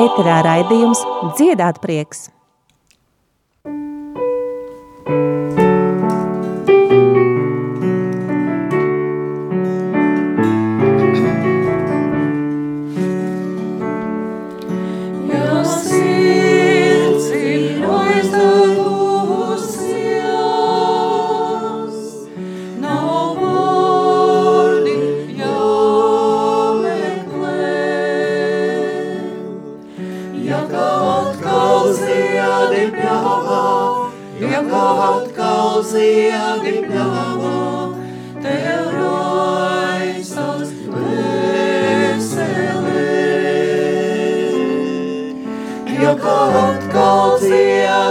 [0.00, 1.00] Ēterā raidījums
[1.38, 2.28] Dziedāt prieks!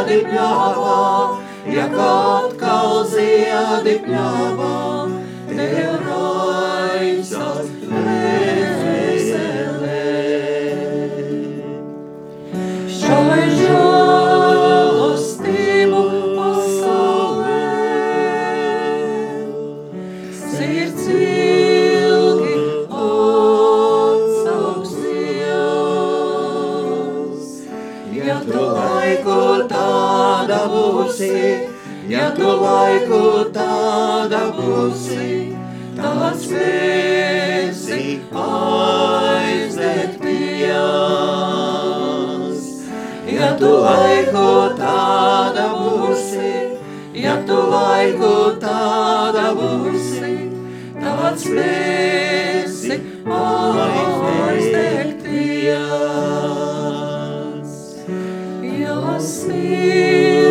[0.09, 1.37] ziedi pļāvā,
[1.69, 4.77] ja atkal ziedi pļāvā,
[5.51, 8.95] tev raisās vēzelē.
[12.89, 14.81] Šai žēlastību
[16.39, 17.61] pasaulē,
[20.41, 22.57] sirds ilgi
[23.05, 24.33] atsauksies,
[28.17, 29.98] ja tu laiku tā
[30.69, 31.65] dabūsi,
[32.09, 35.55] ja tu laiku tā dabūsi,
[35.97, 41.09] tad spēsi aizdegt pijās.
[43.29, 46.53] Ja tu laiku tā dabūsi,
[47.17, 50.35] ja tu laiku tā dabūsi,
[51.01, 53.01] tad spēsi
[53.39, 56.29] aizdegt pijās.
[58.79, 60.48] You'll see.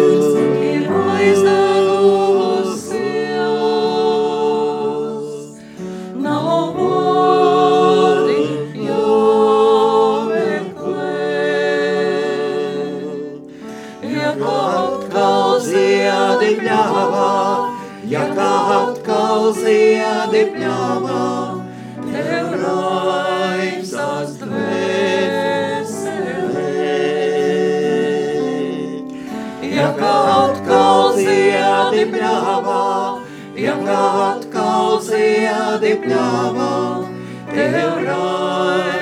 [20.31, 21.65] de pleamă,
[22.13, 22.23] te
[22.63, 24.45] rai să-ți
[29.79, 32.85] Ja kā atkal ziedi pļāvā,
[33.63, 36.73] ja kā atkal ziedi pļāvā,
[37.55, 38.98] tev rai.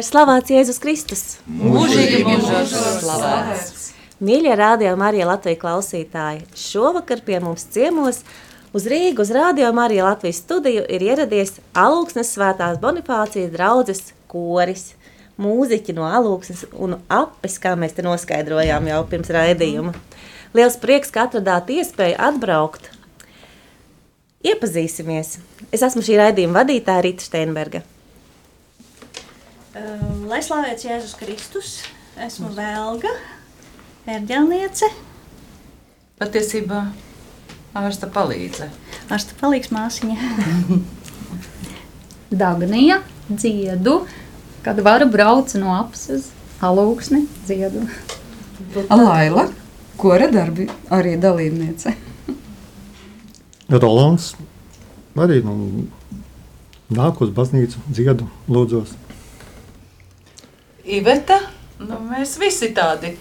[0.00, 1.22] Lai slavēts Jēzus Kristus!
[1.44, 2.70] Mūžīgi mūžos
[3.02, 3.82] slavēts!
[4.24, 8.22] Mīļie rādio Marija Latvija klausītāji, šovakar pie mums ciemos
[8.72, 14.00] uz Rīgu uz rādio Marija Latvijas studiju ir ieradies Alūksnes svētās Bonifācijas draudzes
[14.32, 14.94] koris,
[15.36, 19.92] mūziķi no Alūksnes un apes, kā mēs te noskaidrojām jau pirms raidījuma.
[20.56, 22.88] Liels prieks, ka atradāt iespēju atbraukt.
[24.48, 25.36] Iepazīsimies.
[25.68, 27.84] Es esmu šī raidījuma vadītāja Rita Steinberga.
[29.70, 31.68] Uh, lai slavēts Jēzus Kristus,
[32.18, 33.10] esmu Vēlga,
[34.10, 34.88] ērģelniece.
[36.18, 36.80] Patiesībā
[37.78, 38.66] ārsta palīdze.
[39.14, 40.16] Ārsta palīgs māsiņa.
[42.42, 42.96] Dagnija,
[43.28, 43.94] dziedu,
[44.64, 46.32] kad varu brauc no apses,
[46.66, 47.84] alūksni, dziedu.
[48.90, 49.44] Laila,
[50.02, 51.94] kora darbi arī dalībniece.
[53.86, 54.32] Rolands
[55.14, 55.86] arī nu,
[56.90, 58.98] nāk uz baznīcu, dziedu, lūdzos.
[60.90, 61.38] Iveta,
[61.78, 63.14] nu, mēs visi tādi,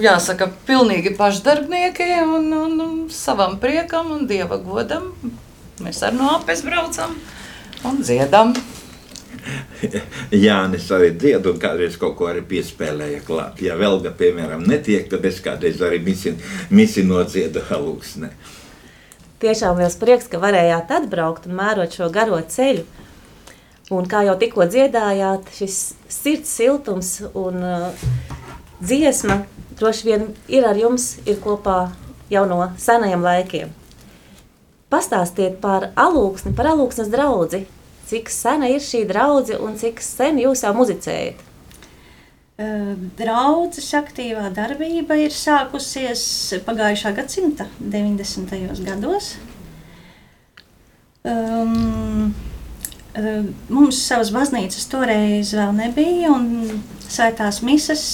[0.00, 5.12] jāsaka, pilnīgi pašdarbnieki un, un, un savam priekam un dieva godam.
[5.80, 7.16] Mēs ar no apes braucam
[7.88, 8.54] un dziedam.
[10.44, 13.62] Jānis arī dzied, un kādreiz kaut ko arī piespēlēja klāt.
[13.64, 16.34] Ja vēlga, piemēram, netiek, tad es kādreiz arī misi,
[16.70, 18.32] misi nodziedu halūksnē.
[19.40, 22.84] Tiešām liels prieks, ka varējāt atbraukt un mērot šo garo ceļu.
[23.90, 28.04] Un kā jau tikko dziedājāt, šis sirds siltums un uh,
[28.78, 29.40] dziesma
[29.80, 31.90] droši vien ir ar jums, ir kopā
[32.30, 33.72] jau no senajiem laikiem.
[34.90, 37.64] Pastāstiet par alūksni, par alūksnes draudzi.
[38.10, 41.46] Cik sena ir šī draudze un cik sen jūs jau muzicējat?
[42.60, 46.22] Uh, draudzes aktīvā darbība ir sākusies
[46.66, 48.84] pagājušā gadsimta 90.
[48.86, 49.32] gados.
[51.24, 52.34] Um,
[53.10, 58.04] Mums savas baznīcas toreiz vēl nebija, un svētās misas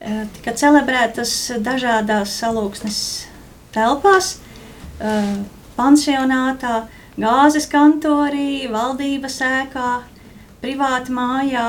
[0.00, 1.32] eh, tika celebrētas
[1.64, 2.98] dažādās salūksnes
[3.72, 4.34] telpās,
[5.00, 5.30] eh,
[5.78, 6.82] pansionātā,
[7.16, 9.92] gāzes kantorī, valdības ēkā,
[10.60, 11.68] privāti mājā.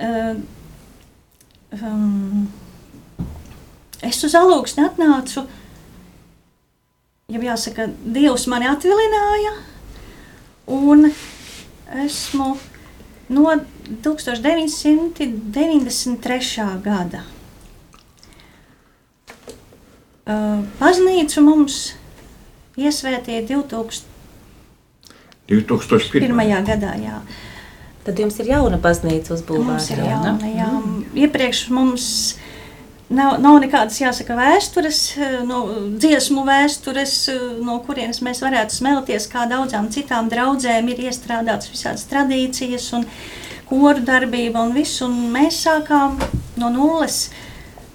[0.00, 0.34] Eh,
[1.78, 2.48] um,
[4.00, 5.42] Es uz alūksni atnācu,
[7.28, 7.84] jau jāsaka,
[8.14, 9.52] Dievs mani atvilināja,
[10.70, 11.10] un
[12.06, 12.56] esmu
[13.30, 13.50] no
[13.90, 16.82] 1993.
[16.84, 17.22] gada.
[20.80, 21.92] Baznīcu mums
[22.78, 24.04] iesvētīja 2001.
[25.50, 26.62] 2001.
[26.66, 26.92] gadā.
[27.02, 27.20] Jā.
[28.06, 29.90] Tad jums ir jauna baznīca Mums uzbūvēta.
[29.92, 30.10] ir jā, ne?
[30.14, 30.70] jauna, jā.
[31.26, 32.04] Iepriekš mums
[33.10, 35.62] nav, nav nekādas, jāsaka, vēstures, eh, no
[36.00, 42.06] dziesmu vēstures, eh, no kurienes mēs varētu smelties, kā daudzām citām draudzēm ir iestrādātas visādas
[42.10, 43.06] tradīcijas un
[43.68, 45.02] koru darbība un viss.
[45.02, 46.20] Un mēs sākām
[46.56, 47.30] no nulles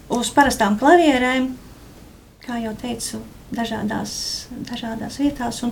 [0.10, 1.54] uz parastām klavierēm,
[2.46, 3.22] kā jau teicu,
[3.56, 5.64] dažādās, dažādās vietās.
[5.64, 5.72] Un,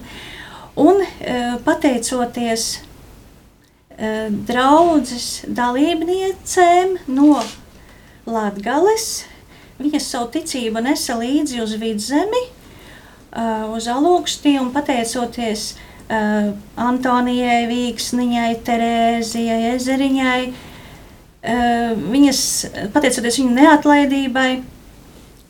[0.76, 2.80] un eh, pateicoties
[3.94, 7.44] draudzes dalībniecēm no
[8.26, 9.33] Latvijas.
[9.82, 12.42] Viņas savu ticību nesa līdzi uz vidzemi,
[13.34, 22.44] uh, uz augstiem, un pateicoties uh, Antonijai, Vīksniņai, Terēzijai, Ezeriņai, uh, viņas,
[22.94, 24.50] pateicoties viņu neatlaidībai,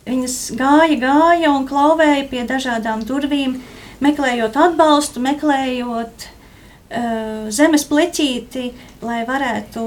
[0.07, 3.57] viņas gāja, gāja un klauvēja pie dažādām durvīm,
[4.03, 8.71] meklējot atbalstu, meklējot uh, zemes pleķīti,
[9.03, 9.83] lai varētu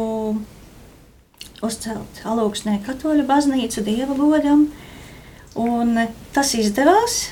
[1.65, 4.69] uzcelt alūksnē katoļu baznīcu dieva godam.
[5.57, 5.97] Un
[6.37, 7.25] tas izdevās.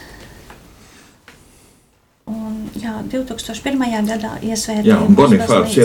[2.25, 3.83] Un, jā, 2001.
[4.09, 4.87] gadā iesvētījām.
[4.89, 5.85] Jā, Bonifācija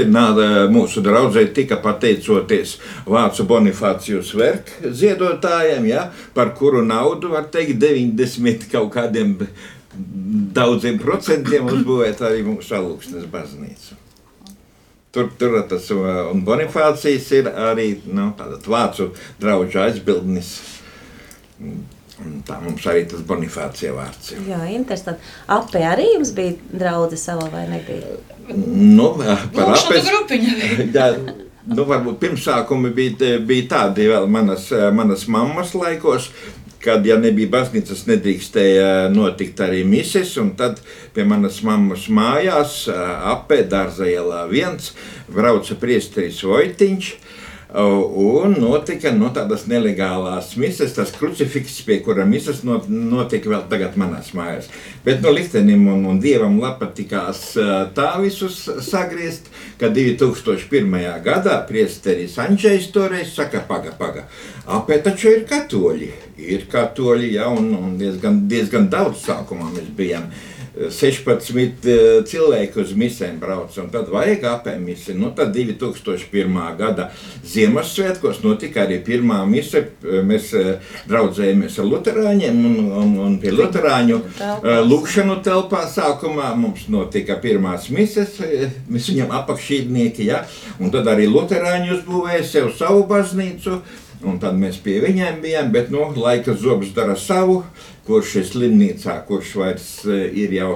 [0.00, 2.72] ir nāda mūsu draudzē tika pateicoties
[3.06, 9.36] vācu Bonifācijas verku ziedotājiem, ja, par kuru naudu, var teikt, 90 kaut kādiem
[10.56, 14.05] daudziem procentiem uzbūvēt arī mūsu alūksnes baznīcu.
[15.16, 19.10] Tur, tur tas uh, un Bonifācijas ir arī nu, tāds vācu
[19.40, 20.50] draugu aizbildnis.
[21.62, 21.84] Un
[22.16, 24.44] Tā mums arī tas Bonifācija vārds ir.
[24.48, 25.20] Jā, interesanti.
[25.52, 28.14] Apē arī jums bija draudzene savā vai nebija?
[28.56, 29.10] Nu,
[29.52, 29.74] par
[30.06, 30.54] grupiņa.
[30.96, 31.08] Jā,
[31.66, 36.30] nu, varbūt pirmsākumi bija, bija tādi vēl manas, manas mammas laikos,
[36.86, 40.36] kad, ja nebija baznīcas, nedrīkstēja notikt arī mises.
[40.58, 40.80] Tad
[41.16, 42.84] pie manas mammas mājās,
[43.34, 44.92] apē dārza ielā viens,
[45.32, 47.14] brauca priesteris Vojtiņš.
[47.76, 53.98] Un notika no tādas nelegālās misijas, tas krucifiks, pie kura misijas not- notika vēl tagad
[54.00, 54.70] manās mājās.
[55.04, 61.20] Bet no liktenim un, un dievam patikās ā, tā visus sagriezt, ka 2001.
[61.26, 64.24] gadā priesteris Anģējs toreiz saka, paga, paga,
[64.66, 66.10] apē taču ir katoļi.
[66.48, 70.30] Ir katoļi, ja, un, un diezgan, diezgan daudz sākumā mēs bijām.
[70.76, 71.56] 16
[71.88, 75.14] eh, cilvēki uz misēm brauca, un tad vajag apēmisi.
[75.16, 76.58] Nu, tad 2001.
[76.76, 77.08] gada
[77.46, 79.86] Ziemassvētkos notika arī pirmā mise.
[80.02, 86.86] Mēs eh, draudzējāmies ar luterāņiem, un, un, un pie luterāņu eh, lūkšanu telpā sākumā mums
[86.92, 90.44] notika pirmās mises, eh, mēs viņam apakšīdnieki, ja?
[90.80, 93.80] un tad arī luterāņi uzbūvēja sev savu baznīcu,
[94.24, 97.62] un tad mēs pie viņiem bijām, bet, nu, laika zobs dara savu,
[98.06, 100.70] kurš ir slimnīcā, kurš vairs eh, ir jau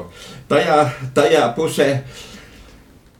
[0.50, 0.82] tajā,
[1.16, 1.92] tajā pusē.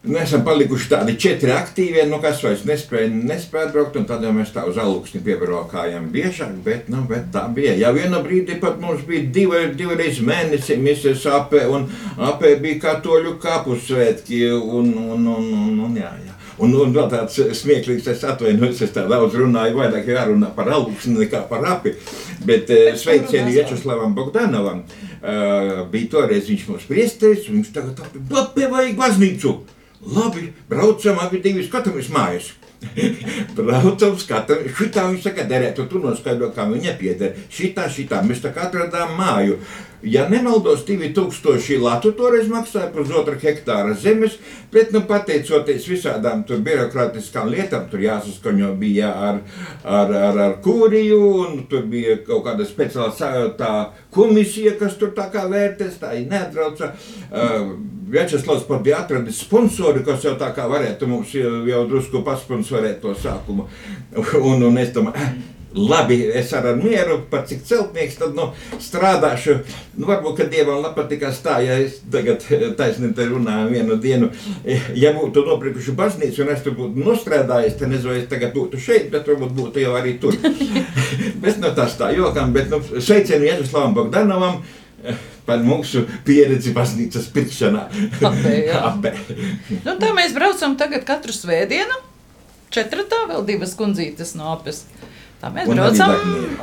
[0.01, 4.31] Mēs esam palikuši tādi četri aktīvie, nu, kas vairs nespēja, nespēja braukt, un tad jau
[4.33, 7.75] mēs tā uz augstu piebraukājām biežāk, bet, nu, bet tā bija.
[7.77, 11.85] Jā, vienā brīdī pat mums bija divi, divreiz mēnesī misijas apē, un
[12.17, 16.30] apē bija katoļu kapu svētki, un, un, un, un, un jā, jā.
[16.61, 21.15] Un, un vēl tāds smieklīgs, es atvainojos, es tā daudz runāju, vairāk jārunā par augstu
[21.15, 21.95] nekā par api,
[22.45, 24.85] bet eh, sveicieni Večeslavam Bogdanovam.
[25.21, 29.53] Uh, bija toreiz viņš mums priesteris, un viņš tagad api, apē vajag baznīcu.
[30.17, 32.55] Labi, braucam, abi divi skatāmies mājas.
[33.59, 37.37] braucam, skatāmies, šitā viņš saka, derētu, tu noskaidro, kā viņa pieder.
[37.53, 39.59] Šitā, šitā, mēs tā kā atradām māju.
[40.03, 44.39] Ja nemaldos, 2000 latu toreiz maksāja par pusotru hektāra zemes,
[44.73, 49.43] bet, nu, pateicoties visādām tur birokrātiskām lietām, tur jāsaskaņo bija ar,
[49.85, 53.75] ar, ar, ar kūriju, un tur bija kaut kāda speciāla tā
[54.15, 56.95] komisija, kas tur tā kā vērtēs, tā ir neatrauca.
[57.29, 57.75] Uh,
[58.11, 62.99] Večeslavs pat bija atradis sponsori, kas jau tā kā varētu mums jau, jau drusku pasponsorēt
[63.05, 63.69] to sākumu.
[64.41, 68.49] Un, un es domāju, "Eh, labi, es ar mieru, pat cik celtnieks, tad nu,
[68.83, 69.61] strādāšu.
[69.97, 72.45] Nu, varbūt, ka dievam patīkās tā, ja es tagad
[72.79, 74.31] taisnīgi te runāju vienu dienu.
[74.99, 79.11] Ja būtu nopirkuši baznīcu un es tur būtu nostrādājis, tad nezinu, es tagad būtu šeit,
[79.15, 80.37] bet varbūt būtu jau arī tur.
[81.45, 84.63] bet nu, tas tā jokam, bet nu, sveicienu Jēzuslavam Bogdanovam
[85.47, 87.87] par mūsu pieredzi baznīcas pirkšanā.
[88.21, 88.83] Apē, jā.
[88.91, 89.15] Apē.
[89.87, 92.03] Nu, tā mēs braucam tagad katru svētdienu.
[92.71, 94.85] Četratā vēl divas kundzītes no apes.
[95.41, 96.15] Tā mēs Un braucam.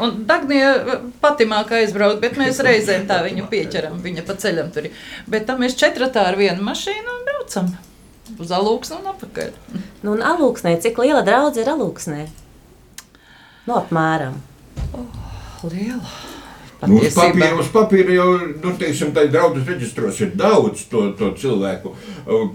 [0.05, 3.97] Un Dagnija patīmāk aizbraukt, bet mēs reizēm tā viņu pieķeram.
[4.03, 5.03] Viņa pa ceļam tur ir.
[5.25, 7.71] Bet tā mēs četratā ar vienu mašīnu un braucam.
[8.37, 9.53] Uz alūksnu un apakaļ.
[10.03, 12.23] Nu, un alūksnē, cik liela draudzība ir alūksnē?
[13.67, 14.37] Nu, apmēram.
[15.65, 16.36] Liela.
[16.85, 18.25] Nu, uz papīra, uz papīra jau,
[18.61, 21.93] nu, teiksim, draudzes reģistros ir daudz to, to cilvēku.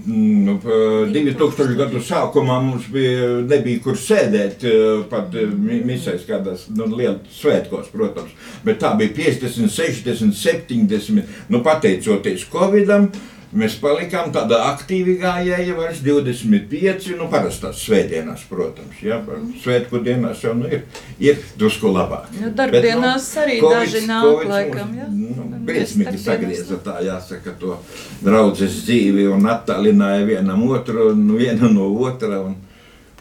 [0.06, 0.76] Mm, p-
[1.16, 4.62] 2000 gadu sākumā mums bija, nebija kur sēdēt,
[5.10, 8.30] pat mi- misēs kādās, nu, lielas svētkos, protams.
[8.64, 13.10] Bet tā bija 50, 60, 70, nu, pateicoties Covidam.
[13.52, 19.02] Mēs palikām tādā aktīvi gājēji, vairs 25, nu, parastās svētdienās, protams.
[19.04, 19.18] Jā,
[19.60, 20.86] svētku dienās jau nu, ir,
[21.20, 22.30] ir drusku labāk.
[22.40, 25.08] Nu, darbdienās arī Covids- daži nāk, Covids laikam, jā.
[25.12, 27.76] Nu, Mēs briesmīgi sagrieza tā, jāsaka, to
[28.24, 32.40] draudzes dzīvi un attālināja vienam otru un vienu no otra.
[32.48, 32.56] Un,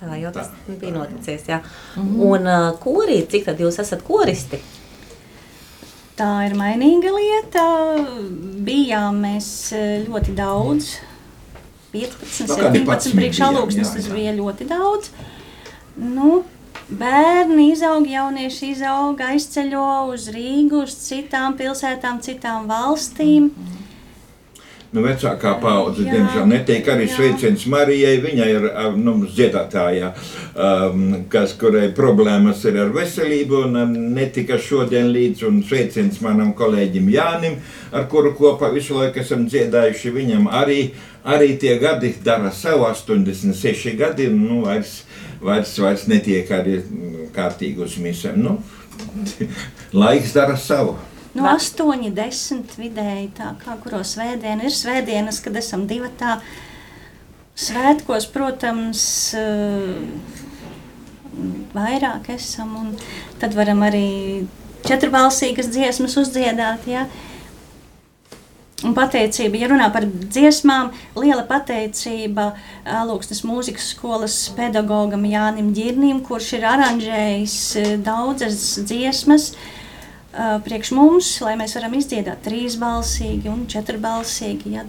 [0.02, 0.78] Tā jau tas Tā.
[0.80, 1.44] bija noticis.
[1.46, 1.60] Jā.
[2.00, 4.58] Un uh, korī, cik tad jūs esat koristi?
[6.22, 7.62] Tā ir mainīga lieta.
[8.62, 10.92] Bijām mēs eh, ļoti daudz.
[11.96, 15.10] 15, Nu, kādi 17 patsmīgi priekšalūksnes tas bija ļoti daudz.
[15.98, 16.44] Nu,
[16.94, 23.50] bērni izaug, jaunieši izaug, aizceļo uz Rīgu, uz citām pilsētām, citām valstīm.
[24.92, 28.18] Nu, vecākā paudze, diemžēl, netiek arī sveiciens Marijai.
[28.24, 28.68] Viņa ir
[29.00, 30.12] nu, dziedātājā,
[30.56, 35.46] um, kas, kurai problēmas ir ar veselību un uh, netika šodien līdz.
[35.48, 37.60] Un sveiciens manam kolēģim Jānim,
[37.96, 40.16] ar kuru kopā visu laiku esam dziedājuši.
[40.18, 40.82] Viņam arī,
[41.24, 44.28] arī tie gadi dara savu 86 gadi.
[44.32, 45.04] un, Nu, vairs,
[45.40, 48.42] vairs, vairs netiek arī mm, kārtīgi uz misēm.
[48.44, 48.58] Nu,
[50.04, 50.98] laiks dara savu.
[51.32, 56.42] Nu, 8, 10 vidēji, tā kā kuros svētdiena ir svētdienas, kad esam divi tā.
[57.56, 59.04] Svētkos, protams,
[59.40, 59.96] eh,
[61.72, 62.98] vairāk esam, un
[63.40, 64.46] tad varam arī
[64.84, 66.88] četrbalsīgas dziesmas uzdziedāt.
[66.88, 67.08] Ja?
[68.84, 76.58] Un pateicība, ja runā par dziesmām, liela pateicība Lūksnes mūzikas skolas pedagogam Jānim Girnim, kurš
[76.58, 79.81] ir aranžējis eh, daudzas dziesmas uh,
[80.66, 84.76] priekš mums, lai mēs varam izdziedāt trīsbalsīgi un četrbalsīgi.
[84.78, 84.86] Ja.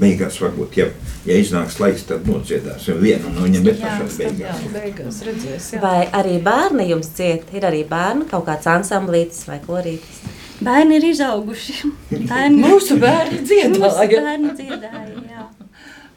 [0.00, 0.86] Beigās, varbūt, ja,
[1.28, 4.60] ja iznāks laiks, tad nodziedāsim vienu no viņiem, bet Jā, pašās Jā, beigās.
[4.72, 5.66] beigās redzēs.
[5.74, 5.80] Jā.
[5.82, 7.50] Vai arī bērni jums ciet?
[7.52, 10.22] Ir arī bērni, kaut kāds ansamblītis vai korītis.
[10.64, 11.76] Bērni ir izauguši.
[12.30, 14.22] Bērni, Mūsu bērni Mūsu dziedāja.
[14.24, 15.26] bērni dziedāja.
[15.34, 15.44] Jā.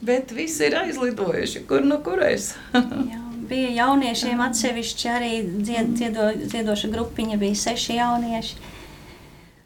[0.04, 2.54] Bet visi ir aizlidojuši, kur nu kurais.
[2.76, 3.23] Jā.
[3.50, 5.34] Bija jauniešiem atsevišķi arī
[5.66, 8.56] dzied, dziedo, dziedoša grupiņa, bija seši jaunieši.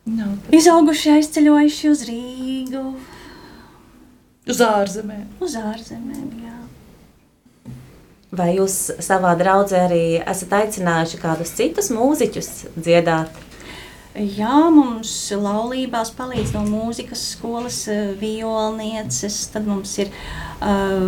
[0.08, 2.84] Nav Izauguši aizceļojuši uz Rīgu,
[4.48, 5.26] uz ārzemēm.
[5.44, 6.30] uz ārzemēm.
[6.46, 6.56] Jā.
[8.38, 13.47] Vai jūs savā draudzē arī esat aicinājuši kādus citus mūziķus dziedāt?
[14.18, 19.36] Jā, mums laulībās palīdz no mūzikas skolas eh, violnieces.
[19.54, 21.04] Tad mums ir uh,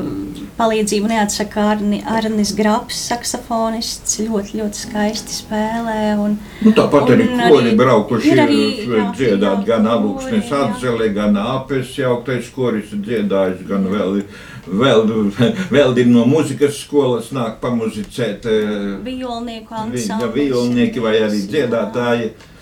[0.59, 4.19] palīdzība neatsaka Arni, Arnis Grafs, saksofonists.
[4.27, 5.95] Ļoti, ļoti skaisti spēlē.
[6.21, 9.87] Un, Nu, tāpat arī Un kori arī- braukuši ir ir arī, jā, dziedāt jā, gan
[9.87, 10.61] kori, Alūksnes jā.
[10.67, 14.21] atzeli, gan apes jauktais koris ir dziedājis, gan vēl,
[14.69, 15.03] vēl,
[15.73, 20.53] vēl ir no mūzikas skolas nāk pamuzicēt eh, Violnieku viņa ansamblis.
[20.53, 22.29] vilnieki vai arī dziedātāji.
[22.29, 22.55] Tā, kad-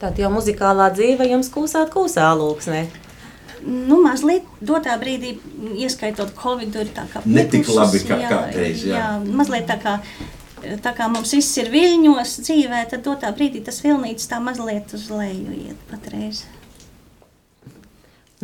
[0.00, 2.84] Tad jau muzikālā dzīve jums kūsāt kūsā lūksnē.
[3.66, 5.32] Nu, mazliet dotā brīdī,
[5.80, 8.98] ieskaitot Covid, ir tā kā Ne tik pietušas, labi kā jā, kādreiz, jā.
[9.00, 9.06] jā.
[9.38, 9.94] Mazliet tā kā,
[10.84, 15.08] tā kā mums viss ir viļņos dzīvē, tad dotā brīdī tas vilnītis tā mazliet uz
[15.10, 16.44] leju iet patreiz.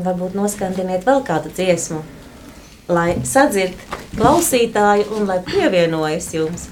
[0.01, 2.01] Varbūt noskandiniet vēl kādu dziesmu,
[2.89, 3.77] lai sadzird
[4.17, 6.67] klausītāju un lai pievienojas jums.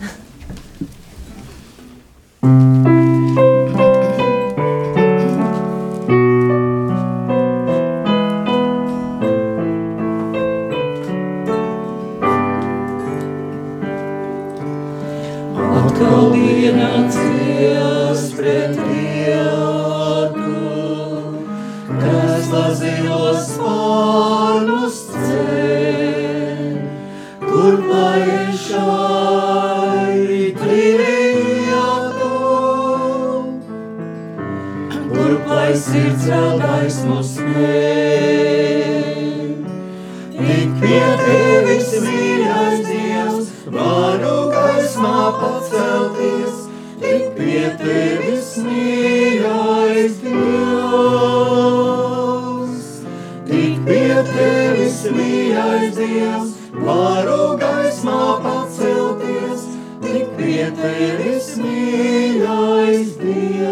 [60.60, 63.68] Pie tevis mīļais Dievs.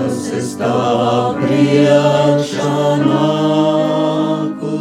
[0.00, 4.80] Es es tavā priekšā nāku,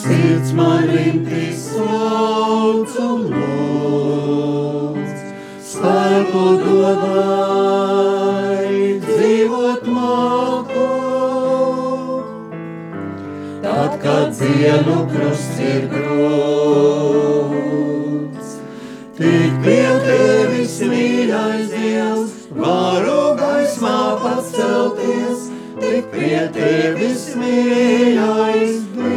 [0.00, 5.14] sirds man rimtīs sauc un lūdz,
[5.70, 7.88] spēku dodai
[9.06, 10.88] dzīvot māku.
[13.64, 17.03] Tad, kad dienu krusts ir grūts,
[19.14, 25.44] tik pie tevis mīļais Dievs, varu gaismā pacelties,
[25.78, 29.14] tik pie tevis mīļais Dievs.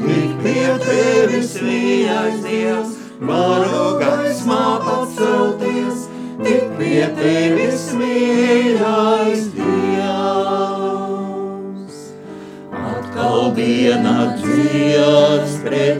[0.00, 2.92] Tik pie tevis mīļais Dievs,
[3.32, 5.98] varu gaismā pacelties,
[6.44, 9.70] tik pie tevis mīļais Dievs.
[12.92, 15.99] Atkal diena dzies pret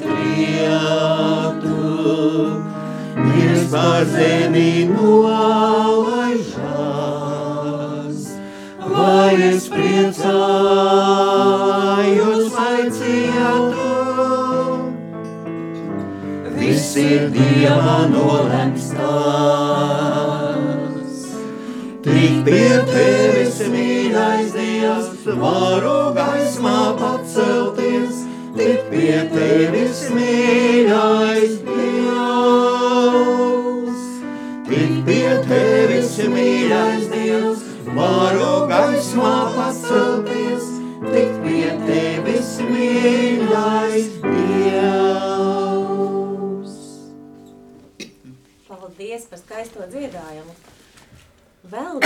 [3.71, 6.51] par zemi nolaižās.
[8.91, 10.33] Vai es priecājos,
[12.57, 13.91] vai cietu?
[16.59, 20.31] Viss ir Dieva nolemts tās.
[22.05, 28.15] Tik pie tevis, mīļais Dievs, varu gaismā pacelties,
[28.59, 32.30] tik pie tevis, mīļais Dievs.
[36.21, 37.61] Tevis, mīļais Dievs,
[37.97, 40.65] varu gaismā pacelties,
[41.07, 45.61] tik pie tevis, mīļais Dievs.
[48.69, 50.53] Paldies par skaisto dziedājumu.
[51.71, 52.01] Vēl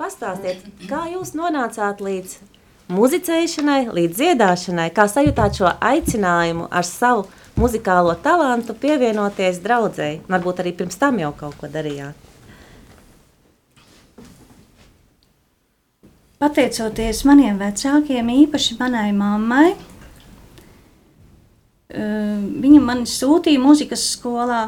[0.00, 2.36] pastāstiet, kā jūs nonācāt līdz
[2.92, 10.22] muzicēšanai, līdz dziedāšanai, kā sajūtāt šo aicinājumu ar savu muzikālo talantu pievienoties draudzēji.
[10.28, 12.23] Varbūt arī pirms tam jau kaut ko darījāt.
[16.44, 19.70] Pateicoties maniem vecākiem, īpaši manai mammai,
[21.88, 24.66] eh, viņa mani sūtīja muzikas skolā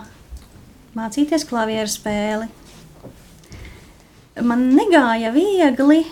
[0.96, 2.46] mācīties klavieru spēli.
[4.40, 6.06] Man negāja viegli,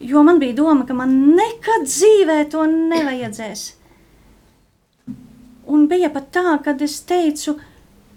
[0.00, 3.62] jo man bija doma, ka man nekad dzīvē to nevajadzēs.
[5.70, 7.60] Un bija pat tā, ka es teicu,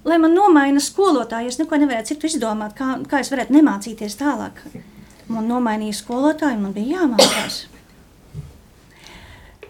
[0.03, 4.65] lai man nomaina skolotāju, es neko nevarēju citu izdomāt, kā, kā es varētu nemācīties tālāk.
[5.31, 7.63] Man nomainīja skolotāju, man bija jāmācās.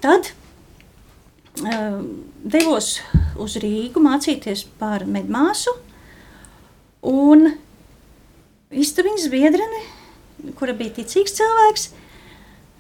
[0.03, 0.31] Tad
[1.63, 2.01] uh,
[2.43, 2.97] devos
[3.41, 5.71] uz Rīgu mācīties par medmāsu.
[7.05, 7.51] Un
[8.73, 9.81] istabiņas biedrene,
[10.59, 11.89] kura bija ticīgs cilvēks,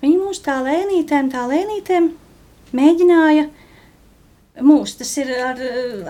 [0.01, 2.09] viņa mūs tā lēnītēm, tā lēnītēm
[2.75, 3.47] mēģināja
[4.63, 5.59] mūs, tas ir ar,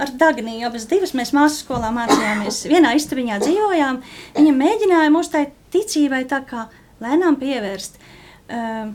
[0.01, 4.01] ar Dagniju, abas divas mēs māsu skolā mācījāmies, vienā istabiņā dzīvojām,
[4.37, 6.67] viņa mēģināja mūs tai ticībai tā kā
[7.01, 8.91] lēnām pievērst, uh,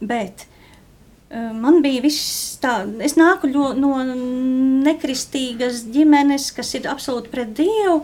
[0.00, 3.98] bet uh, man bija viss tā, es nāku ļo, no
[4.86, 8.00] nekristīgas ģimenes, kas ir absolūti pret Dievu,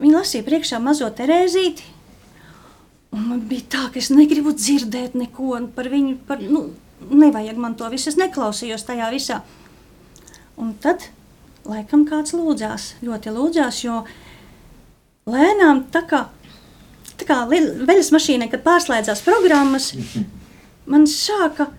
[0.00, 1.96] viņa lasīja priekšā mazo Terēzīti,
[3.16, 6.68] un man bija tā, ka es negribu dzirdēt neko par viņu, par, nu,
[7.10, 9.40] nevajag man to visu, es neklausījos tajā visā.
[10.60, 11.06] Un tad,
[11.68, 14.02] laikam, kāds lūdzās, ļoti lūdzās, jo
[15.30, 16.24] lēnām tā kā,
[17.20, 19.92] tā kā veļas mašīnai, kad pārslēdzās programmas,
[20.92, 21.70] man sāka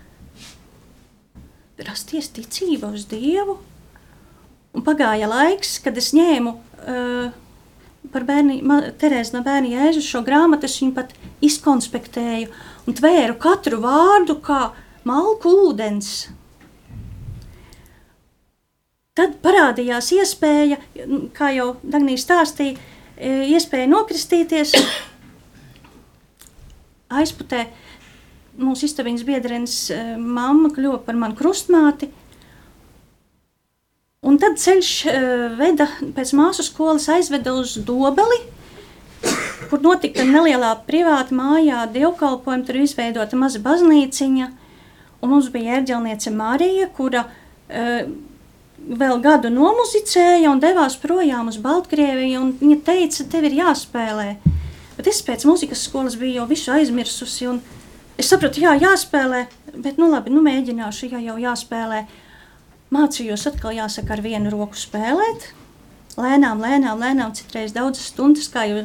[1.82, 3.58] rasties ticība uz Dievu.
[4.72, 7.32] Un pagāja laiks, kad es ņēmu uh,
[8.12, 8.60] par bērni,
[9.00, 11.12] Terēzi no bērna jēzus šo grāmatu, es viņu pat
[11.44, 12.48] izkonspektēju
[12.88, 14.62] un tvēru katru vārdu kā
[15.08, 16.12] malku ūdens.
[19.12, 20.78] Tad parādījās iespēja,
[21.36, 22.78] kā jau Dagnija stāstīja,
[23.16, 24.72] e, iespēja nokristīties
[27.20, 27.66] aizputē.
[28.56, 32.08] Mūsu istabiņas biedrenes e, mamma kļuva par manu krustmāti.
[34.22, 35.20] Un tad ceļš e,
[35.60, 38.38] veda pēc māsu skolas aizveda uz Dobeli,
[39.68, 44.48] kur notika nelielā privāta mājā dievkalpojuma, tur izveidota maza baznīciņa.
[45.22, 48.08] Un mums bija ērģelniece Marija, kura uh,
[48.82, 52.42] vēl gadu nomuzicēja un devās projām uz Baltkrieviju.
[52.60, 54.32] Viņa teica, tev ir jāspēlē.
[54.96, 57.48] Bet es pēc muzikas skolas biju jau visu aizmirsusi.
[58.20, 59.46] Es sapratu, jā, jāspēlē,
[59.82, 62.04] bet nu labi, nu mēģināšu, ja jau jāspēlē.
[62.92, 65.52] Mācījos atkal jāsaka ar vienu roku spēlēt.
[66.20, 68.82] Lēnām, lēnām, lēnām, citreiz daudzas stundas, kā jau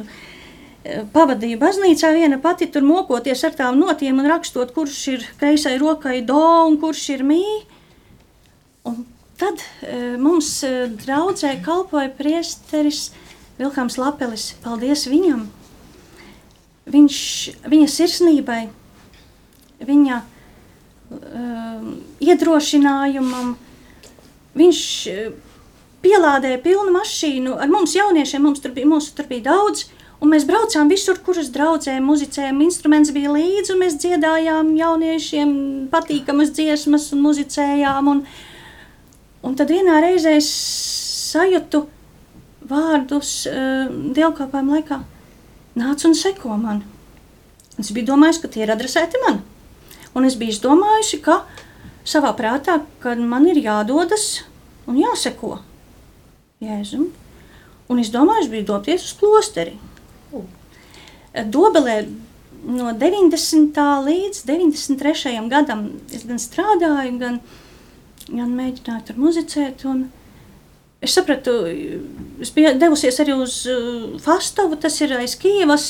[1.12, 6.20] pavadīju baznīcā viena pati tur mokoties ar tām notiem un rakstot, kurš ir kreisai rokai
[6.26, 7.42] do un kurš ir mī.
[8.88, 9.02] Un
[9.40, 13.08] tad e, mums e, draudzē kalpoja priesteris
[13.58, 14.52] Vilkams Lapelis.
[14.64, 15.46] Paldies viņam!
[16.88, 17.16] Viņš,
[17.68, 18.62] viņa sirsnībai,
[19.84, 20.22] viņa
[21.12, 21.90] um,
[22.24, 23.50] iedrošinājumam,
[24.56, 24.80] viņš
[26.00, 28.46] pielādēja pilnu mašīnu ar mums jauniešiem.
[28.46, 29.84] Mums tur bija, mums tur bija daudz,
[30.22, 32.60] un mēs braucām visur, kuras draudzējām, muzicējām.
[32.66, 35.50] Instruments bija līdzi, un mēs dziedājām jauniešiem
[35.92, 38.12] patīkamas dziesmas un muzicējām.
[38.14, 38.24] Un,
[39.48, 40.48] Un tad vienā reizē es
[41.30, 41.84] sajūtu
[42.68, 44.98] vārdus uh, dievkalpojuma laikā.
[45.78, 46.82] Nāc un seko man.
[47.78, 49.38] Es biju domājis, ka tie ir adresēti man.
[50.18, 51.44] Un es biju domājusi, ka
[52.08, 54.42] savā prātā, ka man ir jādodas
[54.90, 55.60] un jāseko
[56.64, 57.06] Jēzum.
[57.88, 59.76] Un es domāju, es biju doties uz klosteri.
[61.46, 62.00] Dobelē
[62.66, 63.78] no 90.
[64.08, 65.38] līdz 93.
[65.48, 67.40] gadam es gan strādāju, gan
[68.32, 69.84] gan mēģināju tur muzicēt.
[70.98, 71.54] Es sapratu,
[72.42, 75.86] es biju devusies arī uz uh, Fastovu, tas ir aiz Kīvas,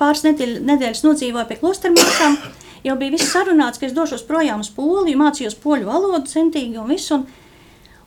[0.00, 2.36] pāris nedēļ, nedēļas nodzīvoju pie klostermāsām.
[2.84, 6.92] Jau bija viss sarunāts, ka es došos projām uz Poliju, mācījos poļu valodu centīgi un
[6.92, 7.16] visu.
[7.16, 7.26] Un,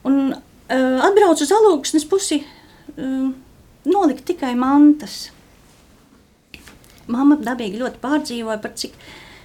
[0.10, 3.32] un uh, atbraucu uz alūksnes pusi, uh,
[3.90, 5.33] nolikt tikai mantas.
[7.12, 8.96] Mama dabīgi ļoti pārdzīvoja par cik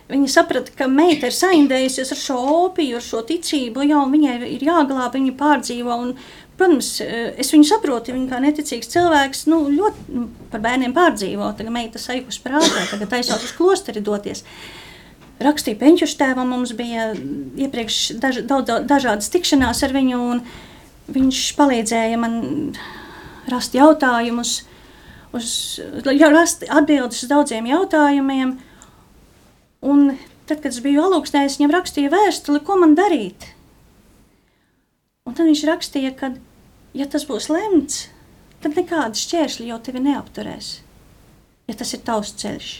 [0.09, 4.63] Viņa saprata, ka meita ir saindējusies ar šo opiju, ar šo ticību, jau viņai ir
[4.65, 5.97] jāglāb, viņa pārdzīvo.
[6.05, 6.15] Un,
[6.57, 11.51] protams, es viņu saprotu, viņa kā neticīgs cilvēks nu, ļoti nu, par bērniem pārdzīvo.
[11.59, 14.47] Tagad meita sajūta prātā, tagad taisās uz klosteri doties.
[15.45, 17.11] Rakstīja peņķu tēvam, mums bija
[17.61, 20.41] iepriekš daž, daudz, dažādas tikšanās ar viņu, un
[21.13, 22.41] viņš palīdzēja man
[23.53, 24.63] rast jautājumus,
[25.37, 28.57] uz, rast atbildes uz daudziem jautājumiem.
[29.89, 30.11] Un
[30.49, 33.53] tad, kad es biju alūksnē, es viņam rakstīju vēstuli, ko man darīt.
[35.29, 36.33] Un tad viņš rakstīja, ka,
[36.97, 38.07] ja tas būs lemts,
[38.65, 40.71] tad nekādas šķēršļi jau tevi neapturēs,
[41.69, 42.71] ja tas ir tavs ceļš.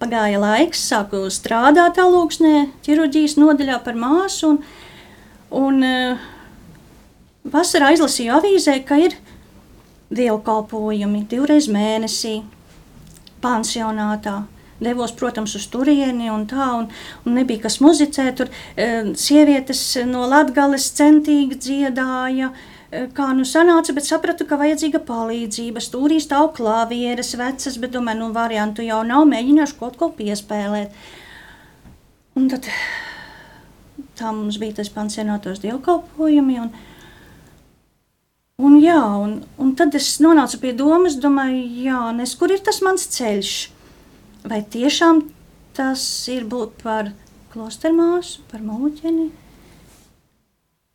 [0.00, 4.60] Pagāja laiks, sāku strādāt alūksnē, ķirurģijas nodaļā par māsu, un,
[5.56, 6.28] un uh,
[7.52, 9.16] vasarā izlasīju avīzē, ka ir
[10.14, 12.40] dievkalpojumi divreiz mēnesī,
[13.42, 14.42] pansionātā.
[14.80, 16.86] Devos, protams, uz turieni, un tā, un,
[17.28, 18.38] un nebija kas muzicēt.
[18.38, 18.48] Tur
[18.80, 18.86] e,
[19.20, 22.48] sievietes no Latvijas centīgi dziedāja,
[22.88, 25.84] e, kā nu sanāca, bet sapratu, ka vajadzīga palīdzība.
[25.84, 30.96] Stūrī stāv klavieres vecas, bet domāju, nu variantu jau nav, mēģināšu kaut ko piespēlēt.
[32.40, 32.72] Un tad
[34.16, 36.72] tā mums bija tas pansionātos dievkalpojumi, un,
[38.60, 42.82] Un, jā, un, un tad es nonācu pie domas, domāju, jā, nes, kur ir tas
[42.84, 43.52] mans ceļš?
[44.50, 45.22] Vai tiešām
[45.76, 47.12] tas ir būt par
[47.54, 49.30] klostermāsu, par mūķeni?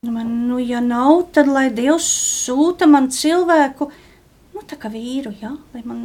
[0.05, 2.05] Nu, man, nu, ja nav, tad lai Dievs
[2.45, 3.89] sūta man cilvēku,
[4.53, 6.03] nu, tā kā vīru, jā, lai man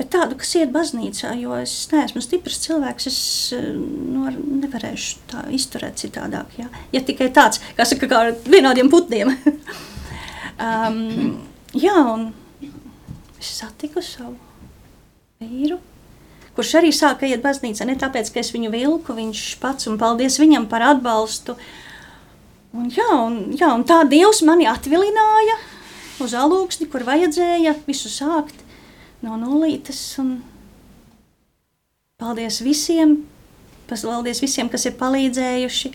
[0.00, 3.16] Bet tādu, kas iet baznīcā, jo es neesmu stiprs cilvēks, es
[3.52, 6.54] nu, nevarēšu tā izturēt citādāk.
[6.56, 6.70] Jā.
[6.94, 9.34] Ja tikai tāds, kā saka, kā ar vienādiem putniem.
[10.70, 11.02] um,
[11.76, 12.30] jā, un
[13.36, 14.38] es satiku savu
[15.44, 15.76] vīru,
[16.56, 17.84] kurš arī sāka iet baznīcā.
[17.84, 21.58] Ne tāpēc, ka es viņu vilku, viņš pats, un paldies viņam par atbalstu.
[22.72, 25.60] Un, jā, un, jā, un tā Dievs mani atvilināja
[26.24, 28.64] uz alūksni, kur vajadzēja visu sākt
[29.24, 30.00] no nulītes.
[32.20, 33.18] Paldies visiem!
[33.90, 35.92] Paldies visiem, kas ir palīdzējuši!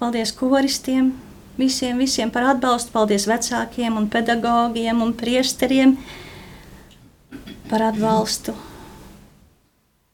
[0.00, 1.14] Paldies koristiem!
[1.56, 2.92] Visiem, visiem par atbalstu!
[2.94, 5.96] Paldies vecākiem, un pedagogiem un priesteriem
[7.70, 8.54] par atbalstu!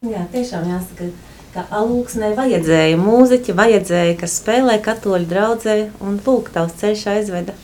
[0.02, 1.10] Jā, tiešām jāsaka,
[1.52, 7.54] ka alūksnē vajadzēja mūziķi, vajadzēja, kas spēlē katoļu draudzē, un lūk, tavs ceļš aizveda.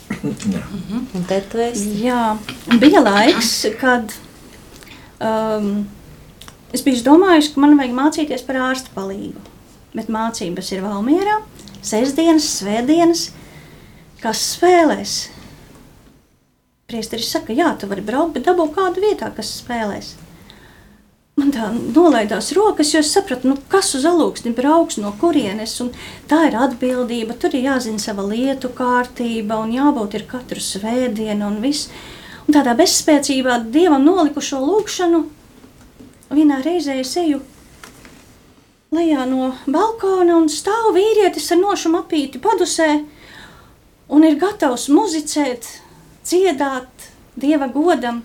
[1.19, 1.97] un te tu esi.
[2.05, 2.37] Jā,
[2.79, 4.15] bija laiks, kad
[5.19, 5.89] Um,
[6.75, 9.43] es biju domājusi, ka man vajag mācīties par ārsta palīgu.
[9.97, 11.41] Bet mācības ir Valmjerā,
[11.83, 13.29] sestdienas, svētdienas,
[14.23, 15.19] kas spēlēs.
[16.89, 20.15] Priesteris saka, jā, tu vari braukt, bet dabū kādu vietā, kas spēlēs.
[21.39, 25.77] Man tā nolaidās rokas, jo es sapratu, nu, kas uz alūksni brauks, no kurienes.
[26.31, 31.61] Tā ir atbildība, tur ir jāzina sava lietu kārtība un jābūt ir katru svētdienu un
[31.63, 31.93] viss.
[32.49, 35.21] Un tādā bezspēcībā dievam noliku šo lūgšanu.
[36.33, 37.43] Vienā reizē es eju
[38.95, 42.89] lejā no balkona un stāv vīrietis ar nošu mapīti padusē
[44.09, 45.69] un ir gatavs muzicēt,
[46.25, 47.09] dziedāt,
[47.39, 48.23] Dieva godam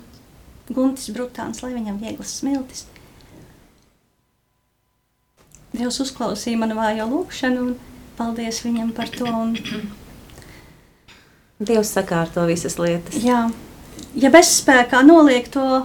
[0.74, 2.86] Guntis Brutāns, lai viņam vieglas smiltis.
[5.74, 7.76] Dievs uzklausīja manu vājo lūkšanu un
[8.18, 9.28] paldies viņam par to.
[9.28, 9.54] Un,
[11.60, 13.20] Dievs sakārto visas lietas.
[13.22, 13.44] jā,
[14.16, 15.84] ja bezspēkā noliek to,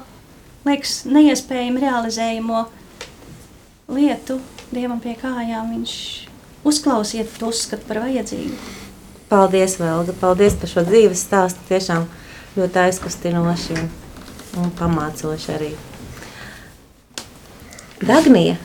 [0.68, 2.64] liekas, neiespējami realizējumu
[3.94, 5.92] lietu Dievam pie kājām, viņš
[6.68, 8.56] uzklausiet to uzskatu par vajadzīgu.
[9.28, 10.12] Paldies, Velga.
[10.20, 11.64] Paldies par šo dzīves stāstu.
[11.68, 12.04] Tiešām
[12.56, 13.90] ļoti aizkustinoši un,
[14.60, 15.70] un pamācoši arī.
[18.04, 18.56] Dagnija,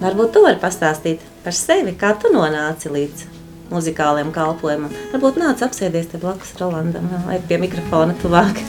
[0.00, 3.41] varbūt tu vari pastāstīt par sevi, kā tu nonāci līdz
[3.72, 4.92] muzikāliem kalpojumam.
[5.14, 8.62] Varbūt nāc apsēdies te blakus Rolandam vai pie mikrofona tuvāk.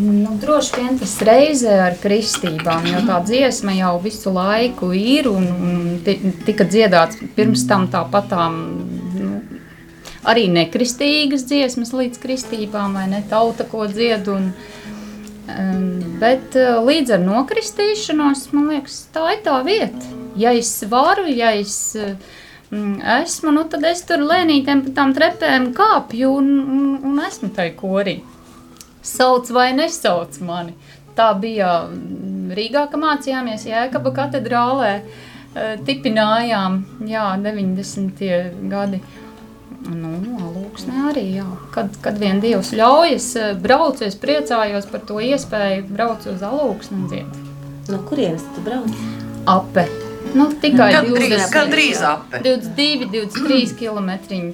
[0.00, 5.48] Nu, droši vien tas reizē ar kristībām, jo tā dziesma jau visu laiku ir un,
[5.50, 8.54] un ti- tika dziedāts pirms tam tāpatām
[9.18, 9.40] nu,
[10.30, 14.30] arī nekristīgas dziesmas līdz kristībām, vai ne tauta, ko dzied.
[14.30, 14.52] Un,
[15.50, 15.82] um,
[16.22, 20.14] bet uh, līdz ar nokristīšanos, man liekas, tā ir tā vieta.
[20.38, 22.39] Ja es varu, ja es uh, mm,
[22.70, 27.72] esmu, nu, tad es tur lēnītēm pa tām trepēm kāpju un, un, un esmu tai
[27.78, 28.20] korī
[29.02, 30.74] sauc vai nesauc mani.
[31.16, 38.30] Tā bija mm, Rīgā, kad mācījāmies Jēkaba katedrālē, eh, tipinājām, jā, 90.
[38.70, 39.02] gadi.
[39.80, 40.10] Nu,
[40.52, 41.46] lūksnē arī, jā.
[41.74, 46.44] Kad, kad vien Dievs ļauj, es eh, braucu, es priecājos par to iespēju, braucu uz
[46.46, 47.48] alūksni un dziedu.
[47.90, 49.02] No kurienes tu brauc?
[49.50, 49.88] Ape.
[50.36, 52.40] Nu, tikai Gandrīz, 20, gandrīz ape.
[52.44, 54.10] 22, 23 km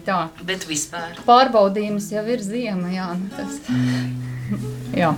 [0.06, 0.20] tā.
[0.46, 1.16] Bet vispār.
[1.26, 3.08] Pārbaudījums jau ir ziema, jā.
[3.18, 3.60] Nu, tas,
[4.96, 5.12] jā.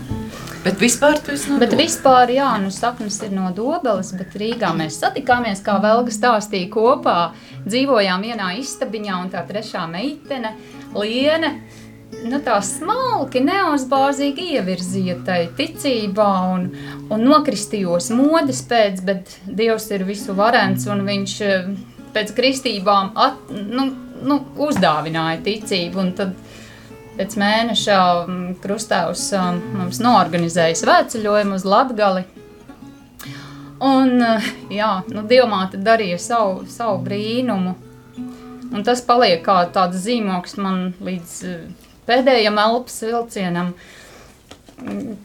[0.65, 4.73] Bet vispār tu esi no Bet vispār, jā, nu, saknes ir no Dobeles, bet Rīgā
[4.77, 7.19] mēs satikāmies, kā Velga stāstīja kopā.
[7.69, 10.57] Dzīvojām vienā istabiņā, un tā trešā meitene,
[10.97, 11.53] Liene,
[12.25, 16.69] nu, tā smalki, neuzbāzīgi ievirzīja tai ticībā un,
[17.13, 21.73] un nokristījos modes pēc, bet Dievs ir visu varens, un viņš eh,
[22.15, 23.91] pēc kristībām at, nu,
[24.25, 26.37] nu, uzdāvināja ticību, un tad
[27.19, 27.95] Pēc mēneša
[28.29, 32.23] mm, Krustāvs um, mums norganizēja svētceļojumu uz Latgali.
[33.83, 37.75] Un, uh, jā, nu, Dievmāte darīja savu, savu brīnumu.
[38.69, 41.35] Un tas paliek kā tāds zīmoks man līdz
[42.09, 43.75] pēdējam elpas vilcienam,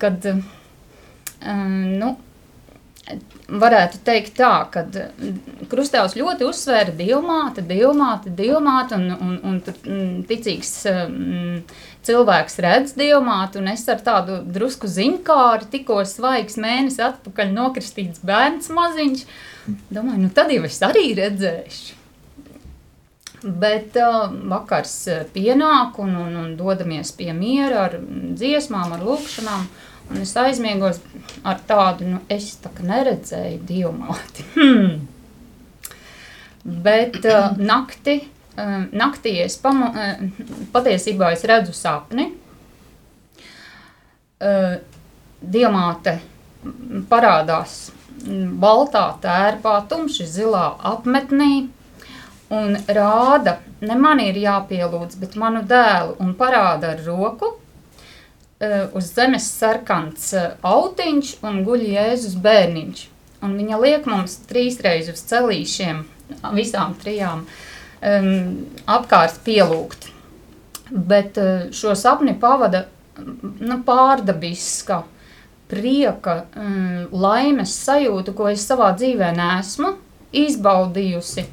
[0.02, 0.43] kad, uh,
[2.04, 2.13] nu,
[3.52, 4.84] varētu teikt tā, ka
[5.72, 11.58] Krustāvs ļoti uzsvēra dievmāte, dievmāte, dievmāte, un, un, un mm, ticīgs mm,
[12.08, 18.72] cilvēks redz dievmāti, un es ar tādu drusku ziņkāri tikko svaigs mēnesi atpakaļ nokristīts bērns
[18.74, 19.26] maziņš.
[19.93, 22.03] Domāju, nu tad jau es arī redzēšu.
[23.43, 29.65] Bet uh, vakars uh, pienāk un, un, un dodamies pie miera ar dziesmām, ar lūkšanām.
[30.13, 30.99] Un es aizmiegos
[31.47, 34.47] ar tādu, nu, es tā kā neredzēju dievmāti.
[34.53, 35.10] Hmm.
[36.63, 38.13] Bet uh, nakti,
[38.56, 40.21] uh, naktī es pamo, uh,
[40.71, 42.29] patiesībā es redzu sapni.
[44.39, 44.77] Uh,
[45.43, 46.15] dievmāte
[46.63, 47.91] mm, parādās
[48.63, 51.67] baltā tērpā, tumši zilā apmetnī
[52.54, 57.54] un rāda, ne man ir jāpielūdz, bet manu dēlu un parāda ar roku
[58.62, 63.08] eh, uz zemes sarkans eh, autiņš un guļ Jēzus bērniņš.
[63.44, 66.04] Un viņa liek mums trīsreiz uz celīšiem,
[66.56, 68.30] visām trijām um,
[68.88, 70.08] apkārt pielūgt.
[70.94, 72.86] Bet uh, šo sapni pavada
[73.18, 75.02] nu, pārdabiska
[75.72, 79.98] prieka, um, laimes sajūta, ko es savā dzīvē neesmu
[80.34, 81.46] izbaudījusi.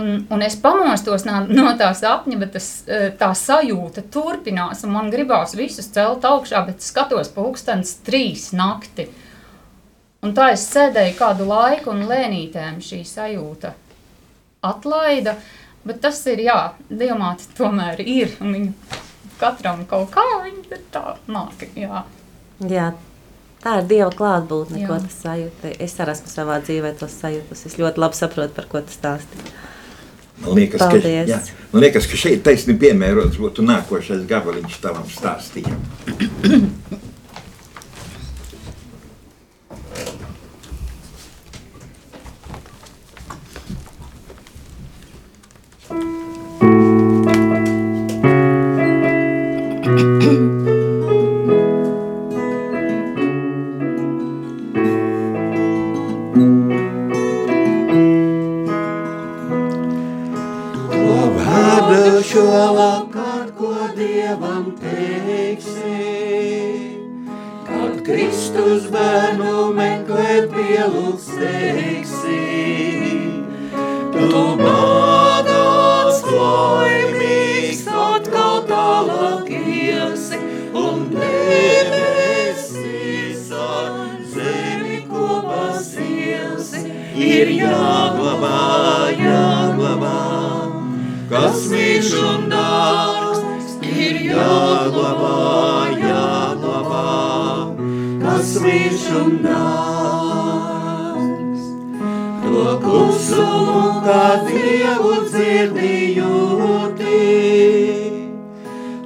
[0.00, 4.86] Un, un es pamostos no, no tā sapņa, bet tas, eh, tā sajūta turpinās.
[4.88, 9.10] Man gribās visus celt augšā, bet skatos pulkstenis trīs nakti.
[10.24, 13.74] Un tā es sēdēju kādu laiku, un lēnītēm šī sajūta
[14.66, 15.36] atlaida.
[15.84, 16.58] Bet tas ir, jā,
[16.92, 18.34] diamāti tomēr ir.
[18.40, 18.98] Viņa
[19.40, 21.64] katram kaut kā viņa tā nāk.
[21.78, 22.04] Jā.
[22.68, 22.90] Jā,
[23.64, 25.72] tā ir Dieva klātbūtne, ko tas sajūta.
[25.80, 27.64] Es arī esmu savā dzīvē to sajūtus.
[27.70, 29.48] Es ļoti labi saprotu, par ko tas stāsta.
[30.40, 30.96] Man liekas, ka,
[31.28, 31.38] jā,
[31.72, 35.84] man liekas, ka šeit taisnība piemērots būtu nākošais gabaliņš tavam stāstījumam.
[98.40, 100.40] Un dārgs.
[102.40, 107.18] To klusumu, kā Dievu dzirdījūti,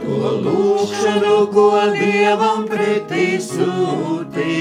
[0.04, 1.66] to lūkšanu, ko
[1.96, 4.60] Dievam pretī sūti.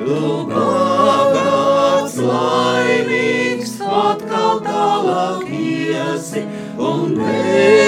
[0.00, 0.20] Tu
[0.52, 6.44] bagāts, laimīgs, atkal tālāk iesi,
[6.76, 7.79] un debesis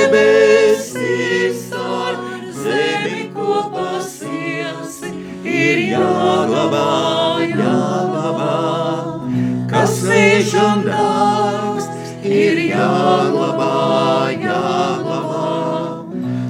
[10.03, 11.85] kas vīž un dārgs,
[12.27, 16.03] ir jāglabā, jāglabā,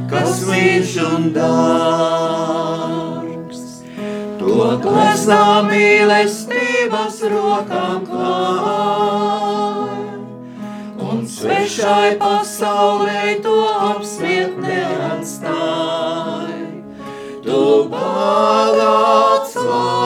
[0.08, 2.70] kas vīž un dārgs.
[4.40, 9.92] To glezā mīlestības rokām klāj,
[11.10, 13.58] un svešai pasaulē to
[13.92, 16.52] apsmiet neatstāj.
[17.42, 17.60] Tu
[17.92, 20.01] bagāts, laimīgs,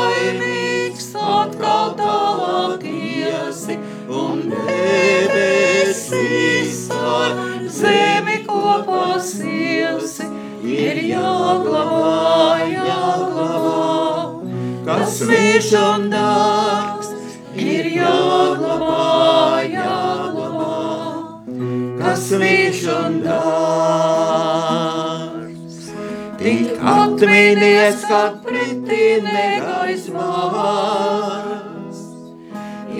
[7.80, 10.26] zemi kopā siesi.
[10.66, 13.82] Ir jāglabā, jāglabā,
[14.86, 17.10] kas vīž un dārgs,
[17.54, 20.72] ir jāglabā, jāglabā,
[22.00, 24.16] kas vīž un dārgs.
[26.40, 30.18] Tik atminies, kad pretī negaismās,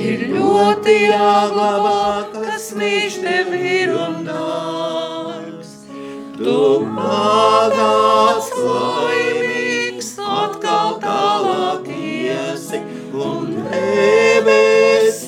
[0.06, 2.06] ir ļoti jāglabā,
[2.56, 5.72] vīž tev ir un dārgs.
[6.36, 6.54] Tu
[6.96, 12.80] bagāts, laimīgs, atkal tālāk iesi,
[13.12, 15.20] un debesis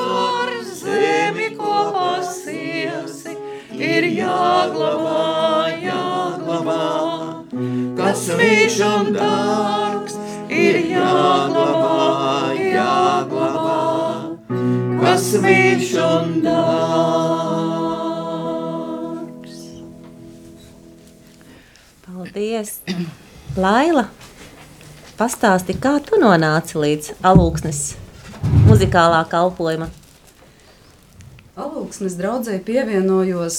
[0.00, 3.32] ar zemi kopā siesi.
[3.78, 6.88] Ir jāglabā, jāglabā,
[8.00, 10.14] kas vīž un dārgs,
[10.48, 11.87] ir jāglabā,
[15.42, 17.18] vīž un dārgs.
[22.06, 22.70] Paldies!
[23.58, 24.04] Laila,
[25.18, 27.80] pastāsti, kā tu nonāci līdz alūksnes
[28.68, 29.88] muzikālā kalpojuma?
[31.58, 33.58] Alūksnes draudzēji pievienojos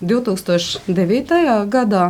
[0.00, 1.68] 2009.
[1.68, 2.04] gadā,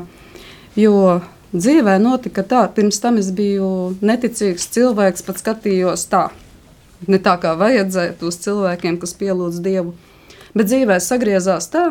[0.78, 6.30] jo dzīvē notika tā, pirms tam es biju neticīgs cilvēks, pat skatījos tā,
[7.04, 9.94] ne tā kā vajadzētu uz cilvēkiem, kas pielūdz Dievu,
[10.56, 11.90] bet dzīvē sagriezās tā,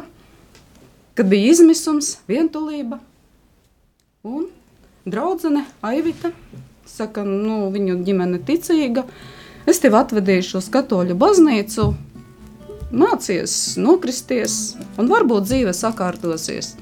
[1.16, 3.00] kad bija izmisums, vientulība
[4.26, 4.48] un
[5.06, 6.34] draudzene Aivita,
[6.90, 9.06] saka, nu, viņu ģimene ticīga,
[9.70, 11.92] es tevi atvedīšu uz katoļu baznīcu,
[12.96, 16.76] mācies, nokristies, un varbūt dzīve sakārtosies.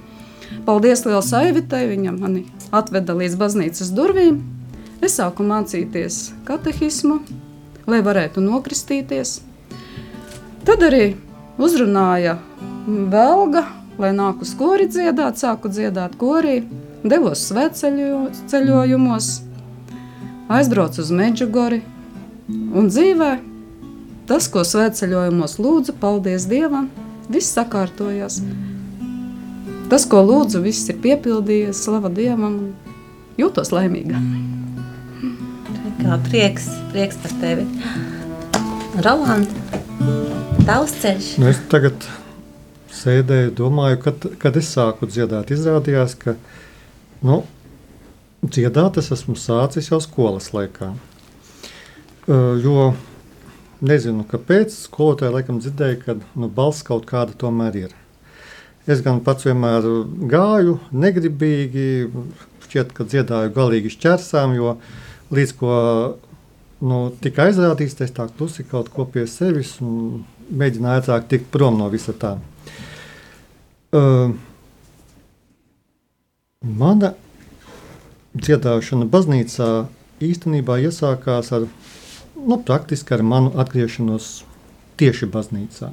[0.67, 2.43] Paldies liels Aivitai, viņa mani
[2.75, 4.41] atveda līdz baznīcas durvīm.
[5.03, 7.19] Es sāku mācīties katehismu,
[7.89, 9.39] lai varētu nokristīties.
[10.67, 11.13] Tad arī
[11.59, 12.39] uzrunāja
[12.87, 13.63] Velga,
[13.99, 16.63] lai nāku uz kori dziedāt, sāku dziedāt korī,
[17.03, 19.31] devos svētceļojumos,
[20.51, 21.79] aizbraucu uz Medžugori
[22.49, 23.31] un dzīvē
[24.23, 26.87] Tas, ko svētceļojumos lūdzu, paldies Dievam,
[27.27, 28.37] viss sakārtojās.
[29.91, 32.55] Tas, ko lūdzu, viss ir piepildījies, slava Dievam,
[33.35, 34.21] jūtos laimīga.
[36.03, 37.63] Kā prieks, prieks par tevi.
[39.05, 39.79] Rolanda,
[40.67, 41.29] tavs ceļš.
[41.39, 42.03] Nu, es tagad
[42.91, 46.35] sēdēju, domāju, kad, kad es sāku dziedāt, izrādījās, ka
[47.23, 47.39] nu,
[48.43, 50.91] dziedāt es esmu sācis jau skolas laikā.
[52.27, 52.91] Uh, jo
[53.83, 57.95] nezinu, kāpēc skolotāji laikam dzirdēja, ka nu, balss kaut kāda tomēr ir.
[58.91, 59.87] Es gan pats vienmēr
[60.27, 61.87] gāju, negribīgi,
[62.67, 64.75] šķiet, ka dziedāju galīgi šķērsām, jo
[65.31, 65.73] līdz ko
[66.83, 71.79] nu, tika aizrādīts, es tā klusi kaut ko pie sevis un mēģināju ātrāk tikt prom
[71.79, 72.35] no visa tā.
[73.93, 74.33] Uh,
[76.63, 77.13] mana
[78.33, 79.69] dziedāšana baznīcā
[80.23, 81.67] īstenībā iesākās ar
[82.37, 84.43] nu, praktiski ar manu atgriešanos
[84.97, 85.91] tieši baznīcā.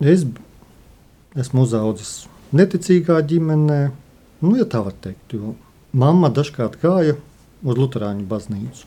[0.00, 0.26] Es
[1.36, 3.80] esmu uzaugusi neticīgā ģimenē,
[4.44, 5.56] nu, ja tā var teikt, jo
[5.92, 7.16] mamma dažkārt gāja
[7.62, 8.86] uz Lutāņu baznīcu.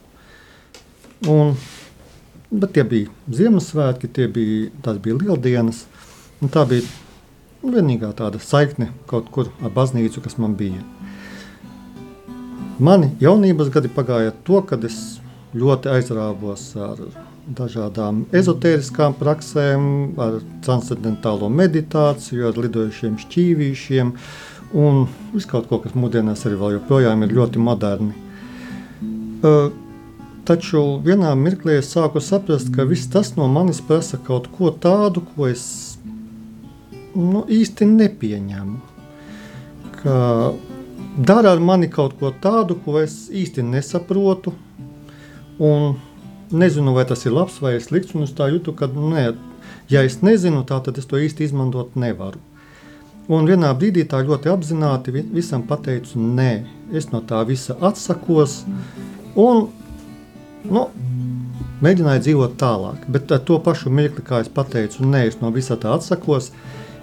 [1.28, 1.56] Un,
[2.50, 5.86] bet tie bija Ziemassvētki, tie bija, tās bija lieldienas.
[6.39, 6.86] Tā bija
[7.64, 10.84] vienīgā tāda saikne kaut kur ar baznīcu, kas man bija.
[12.80, 15.20] Mani jaunības gadi pagāja to, kad es
[15.52, 17.02] ļoti aizrāvos ar
[17.58, 19.84] dažādām ezotēriskām praksēm,
[20.22, 24.14] ar transcendentālo meditāciju, ar lidojušiem šķīvīšiem
[24.74, 28.13] un visu kaut ko, kas mūsdienās arī vēl joprojām ir ļoti moderni.
[29.39, 29.70] Uh,
[30.45, 35.24] taču vienā mirklī es sāku saprast, ka viss tas no manis prasa kaut ko tādu,
[35.34, 35.63] ko es
[37.15, 38.80] nu, īsti nepieņemu.
[39.99, 40.17] Ka
[41.17, 44.53] dara ar mani kaut ko tādu, ko es īsti nesaprotu,
[45.59, 45.95] un
[46.51, 49.26] nezinu, vai tas ir labs vai slikts, un es tā jūtu, ka, nē,
[49.91, 52.41] ja es nezinu, tā, tad es to īsti izmantot nevaru.
[53.30, 56.51] Un vienā brīdī tā ļoti apzināti visam pateicu, nē,
[56.97, 58.63] es no tā visa atsakos,
[59.38, 59.67] un
[60.65, 60.86] nu,
[61.86, 63.03] mēģināju dzīvot tālāk.
[63.05, 66.49] Bet ar to pašu mirkli, kā es pateicu, nē, es no visa tā atsakos,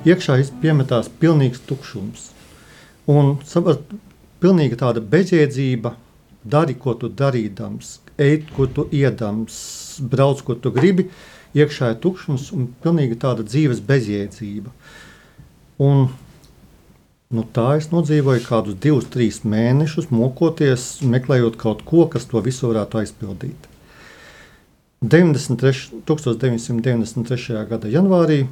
[0.07, 2.33] iekšā piemetās pilnīgs tukšums.
[3.07, 3.87] Un savat,
[4.43, 5.95] pilnīga tāda bezjēdzība,
[6.47, 9.57] dari, ko tu darīdams, ej, kur tu iedams,
[10.11, 11.09] brauc, kur tu gribi.
[11.57, 14.73] Iekšā ir tukšums un pilnīgi tāda dzīves bezjēdzība.
[15.83, 16.09] Un,
[17.29, 22.71] nu, tā es nodzīvoju kādus divus, trīs mēnešus, mokoties, meklējot kaut ko, kas to visu
[22.71, 23.69] varētu aizpildīt.
[25.05, 27.67] 93, 1993.
[27.69, 28.47] gada janvārī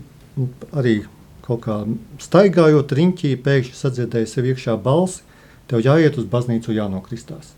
[0.76, 0.98] arī
[1.44, 1.78] kaut kā
[2.20, 5.22] staigājot riņķī, pēkšņi sadzirdēju sev iekšā balsi,
[5.68, 7.54] tev jāiet uz baznīcu jānokristās.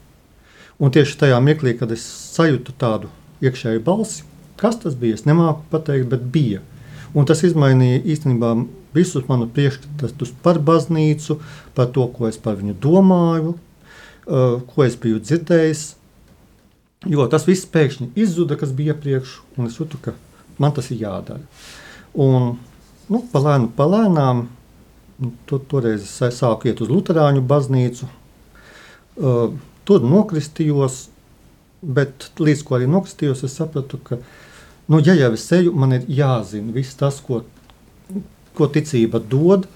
[0.79, 2.05] Un tieši tajā mirklī, kad es
[2.37, 3.11] sajūtu tādu
[3.45, 4.25] iekšēju balsi,
[4.61, 6.63] kas tas bija, es nemāku pateikt, bet bija.
[7.17, 8.53] Un tas izmainīja īstenībā
[8.97, 11.39] visus manu priekšstatus par baznīcu,
[11.77, 15.87] par to, ko es par viņu domāju, uh, ko es biju dzirdējis.
[17.09, 20.17] Jo tas viss pēkšņi izzuda, kas bija iepriekš, un es jūtu, ka
[20.61, 21.45] man tas ir jādara.
[22.13, 22.55] Un,
[23.13, 24.47] nu, palēnu, palēnām,
[25.23, 28.11] nu, to, toreiz es sāku iet uz Lutāņu baznīcu.
[29.17, 29.57] Uh,
[29.87, 31.05] Tur nokristījos,
[31.79, 34.19] bet līdz ko arī nokristījos, es sapratu, ka,
[34.89, 37.43] nu, ja jau es eju, man ir jāzina viss tas, ko,
[38.57, 39.67] ko ticība dod,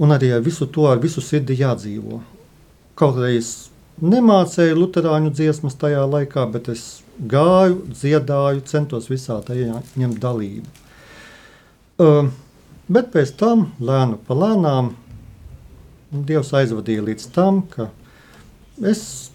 [0.00, 2.20] un arī ar visu to, ar visu sirdi jādzīvo.
[2.98, 6.84] Kaut reiz nemācēju luterāņu dziesmas tajā laikā, bet es
[7.20, 10.78] gāju, dziedāju, centos visā tajā ņemt dalību.
[12.00, 12.30] Uh,
[12.88, 14.94] bet pēc tam, lēnu pa lēnām,
[16.10, 17.84] Dievs aizvadīja līdz tam, ka
[18.82, 19.30] es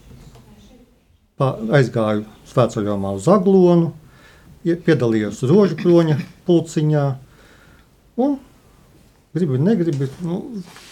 [1.40, 3.94] aizgāju svētceļojumā uz Aglonu,
[4.66, 7.06] piedalījos rožu kroņa pulciņā.
[8.26, 8.38] Un,
[9.36, 10.42] gribi, negribi, nu,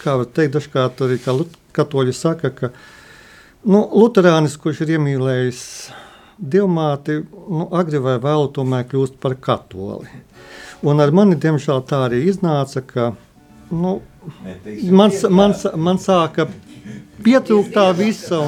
[0.04, 1.36] kā var teikt, dažkārt arī kā
[1.74, 2.72] katoļi saka, ka
[3.66, 5.64] nu, luterānis, kurš ir iemīlējis
[6.38, 10.10] dievmāti, nu, agri vai vēlu tomēr kļūst par katoli.
[10.84, 13.14] Un ar mani, diemžēl, tā arī iznāca, ka
[13.72, 14.02] nu,
[14.92, 16.50] man, man, man sāka
[17.24, 18.42] pietrūka tā visa.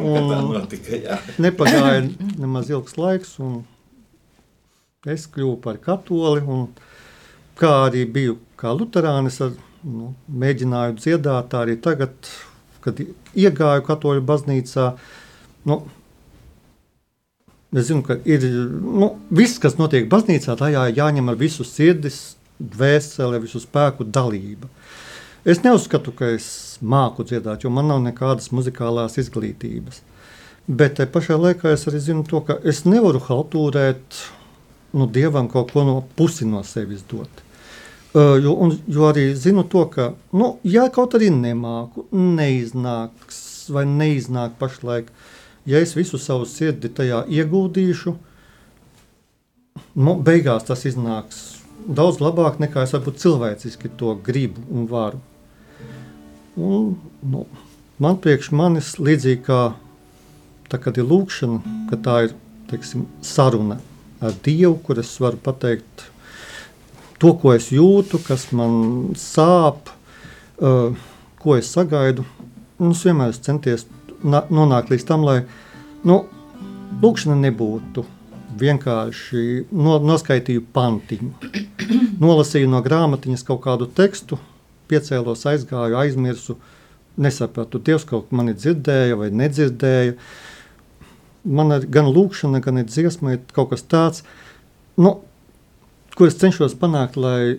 [0.00, 0.62] Un, un
[1.42, 2.06] nepagāja
[2.40, 3.60] nemaz ilgs laiks, un
[5.10, 6.42] es kļuvu par katoli.
[6.46, 6.68] Un,
[7.58, 12.14] kā arī biju kā luterānis, ar, nu, mēģināju dziedāt arī tagad,
[12.84, 14.92] kad iegāju katoļu baznīcā.
[15.68, 15.82] Nu,
[17.72, 23.38] Es zinu, ka ir nu, viss, kas notiek baznīcā, tajā jāņem ar visu sirdis, dvēseli,
[23.40, 24.68] visu spēku dalību.
[25.48, 26.50] Es neuzskatu, ka es
[26.84, 30.02] māku dziedāt, jo man nav nekādas muzikālās izglītības.
[30.68, 34.20] Bet tajā pašā laikā es arī zinu, to, ka es nevaru haltūrēt
[34.92, 37.42] nu, dievam kaut ko no pusi no sevis dot.
[38.12, 43.40] Uh, jo, un, jo arī zinu to, ka, nu, ja kaut arī nemāku, neiznāks
[43.72, 45.08] vai neiznāk pašlaik,
[45.64, 48.12] ja es visu savu sirdi tajā ieguldīšu,
[49.96, 55.20] nu, beigās tas iznāks daudz labāk nekā es varbūt cilvēciski to gribu un varu.
[56.56, 56.92] Un,
[57.24, 57.46] nu,
[58.02, 59.60] man priekš manis līdzīgi kā
[60.68, 62.36] tā, kad ir lūkšana, ka tā ir
[62.70, 63.80] teiksim, saruna
[64.22, 66.06] ar Dievu, kur es varu pateikt
[67.22, 69.90] to, ko es jūtu, kas man sāp,
[70.62, 70.94] uh,
[71.42, 72.24] ko es sagaidu.
[72.82, 73.86] Un es vienmēr centies
[74.22, 75.42] nonākt līdz tam, lai
[76.06, 76.22] nu,
[77.02, 78.04] lūkšana nebūtu
[78.62, 81.32] vienkārši no, noskaitīju pantiņu.
[82.22, 84.38] Nolasīju no grāmatiņas kaut kādu tekstu,
[84.90, 86.58] piecēlos, aizgāju, aizmirsu,
[87.22, 90.16] nesapratu, Dievs kaut mani dzirdēja vai nedzirdēja.
[91.44, 94.22] Man ir gan lūkšana, gan ir dziesma, ir kaut kas tāds,
[95.00, 95.16] nu,
[96.14, 97.58] kur es cenšos panākt, lai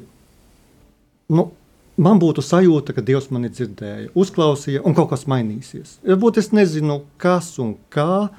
[1.33, 1.49] nu,
[1.97, 5.97] man būtu sajūta, ka Dievs mani dzirdēja, uzklausīja un kaut kas mainīsies.
[6.07, 8.29] Varbūt es nezinu, kas un kā,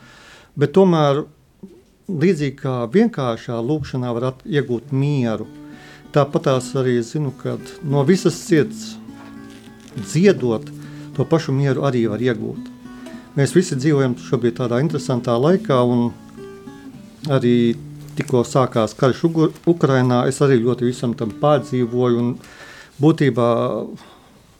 [0.56, 1.24] bet tomēr
[2.08, 5.46] līdzīgi kā vienkāršā lūkšanā var iegūt mieru,
[6.14, 8.94] tāpat arī zinu, ka no visas sirds
[9.96, 10.68] dziedot,
[11.16, 12.73] to pašu mieru arī var iegūt.
[13.34, 16.12] Mēs visi dzīvojam šobrīd tādā interesantā laikā, un
[17.34, 17.74] arī
[18.14, 19.24] tikko sākās karš
[19.66, 20.20] Ukrainā.
[20.30, 22.36] Es arī ļoti visam tam pārdzīvoju, un
[23.02, 23.48] būtībā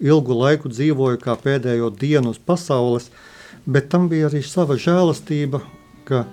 [0.03, 3.11] ilgu laiku dzīvoju kā pēdējo dienu uz pasaules,
[3.63, 5.63] bet tam bija arī sava žēlastība,
[6.09, 6.25] ka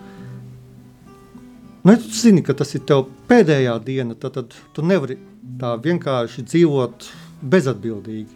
[1.84, 5.16] Nu, ja tu zini, ka tas ir tev pēdējā diena, tad, tad tu nevari
[5.58, 7.08] tā vienkārši dzīvot
[7.42, 8.36] bezatbildīgi.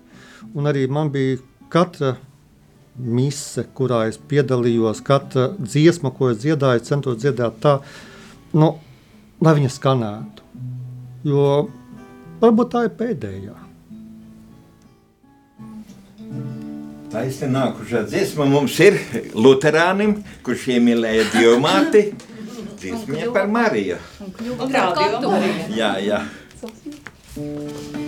[0.57, 1.37] Un arī man bija
[1.69, 2.15] katra
[2.97, 7.77] mise, kurā es piedalījos, katra dziesma, ko es dziedāju, centos dziedāt tā,
[8.55, 8.75] nu,
[9.43, 10.45] lai viņa skanētu.
[11.25, 11.45] Jo
[12.41, 13.57] varbūt tā ir pēdējā.
[17.15, 18.97] Taisnība nākušā dziesma mums ir
[19.37, 22.07] Lutānam, kurš iemīlēja dievmāti.
[22.81, 23.99] Dziesmiņa par Mariju.
[24.55, 25.69] Un radio Marija.
[25.79, 26.25] Jā, jā.
[26.65, 28.04] Marija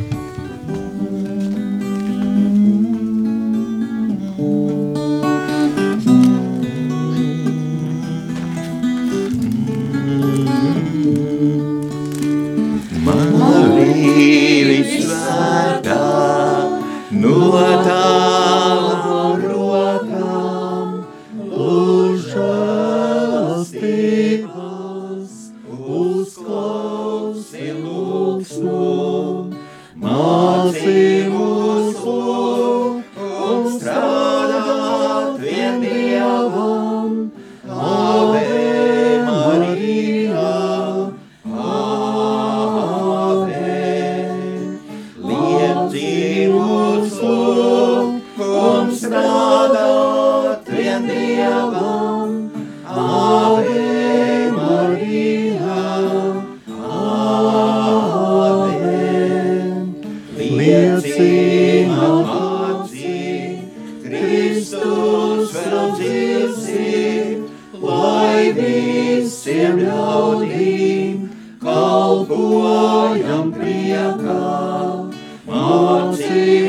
[76.18, 76.67] see.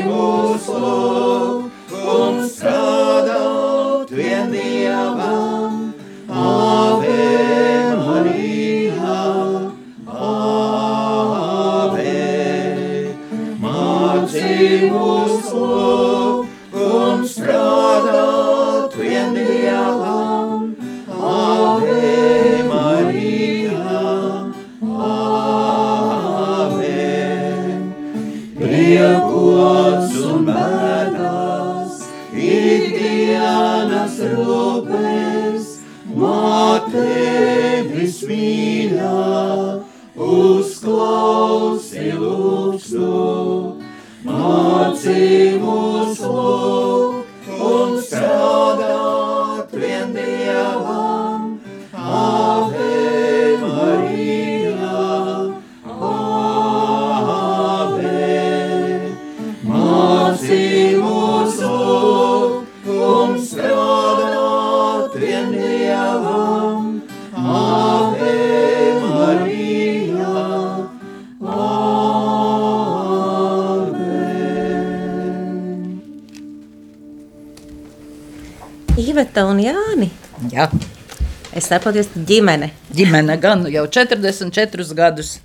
[81.69, 82.71] Esat ģimene.
[82.97, 85.35] ģimene gan jau 44 gadus.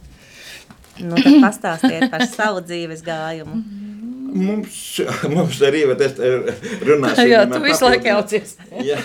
[0.97, 3.59] Nu, tad pastāstiet par savu dzīves gājumu.
[4.35, 4.79] Mums,
[5.31, 6.17] mums arī bet
[6.89, 7.29] runāsim.
[7.29, 8.57] Jā, tu visu laiku jaucies.
[8.83, 8.97] Jā,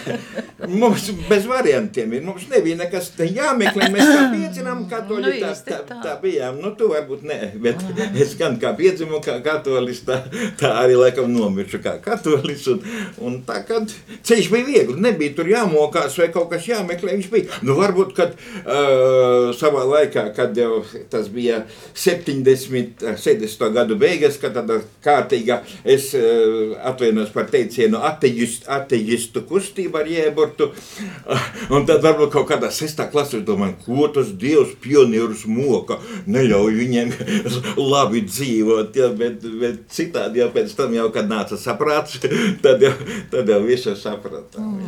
[0.71, 2.23] mums bez variantiem ir.
[2.25, 3.91] Mums nebija nekas te jāmeklē.
[3.93, 6.15] Mēs kā piedzinām katoļi, Nu, tā, tā, tā.
[6.23, 6.59] bijām.
[6.63, 7.81] Nu, tu varbūt ne, bet
[8.23, 10.21] es gan kā piedzimu kā katolis, tā,
[10.59, 12.65] tā arī laikam nomiršu kā katolis.
[12.71, 12.81] Un,
[13.25, 13.91] un tā, kad
[14.27, 17.59] ceļš bija viegli, nebija tur jāmokās vai kaut kas jāmeklē, viņš bija.
[17.65, 20.81] Nu, varbūt, kad uh, savā laikā, kad jau
[21.11, 21.63] tas bija
[21.97, 30.01] 70, 70 gadu beigas, kad tāda kārtīga, es uh, atvainos par teicienu ateist, ateistu kustību
[30.01, 35.45] ar jēburtu, uh, un tad varbūt kaut kādā sestā klasē domāju, ko tas Dievs pionierus
[35.49, 35.88] moka,
[36.29, 37.11] neļauj viņiem
[37.93, 42.19] labi dzīvot, ja, bet, bet citādi jau pēc tam jau, kad nāca saprāts,
[42.65, 42.93] tad jau,
[43.33, 44.79] tad jau visu sapratām.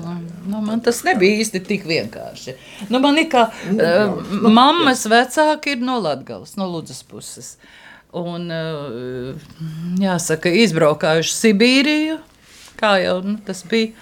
[0.48, 2.56] Nu, man tas nebija īsti tik vienkārši.
[2.90, 4.16] Nu, man ir kā uh,
[4.48, 7.56] mammas vecāki ir no Latgales, no Ludzas puses.
[8.18, 9.52] Un, uh,
[10.02, 12.18] jāsaka, izbraukājuši Sibīriju,
[12.82, 13.94] kā jau nu, tas bija.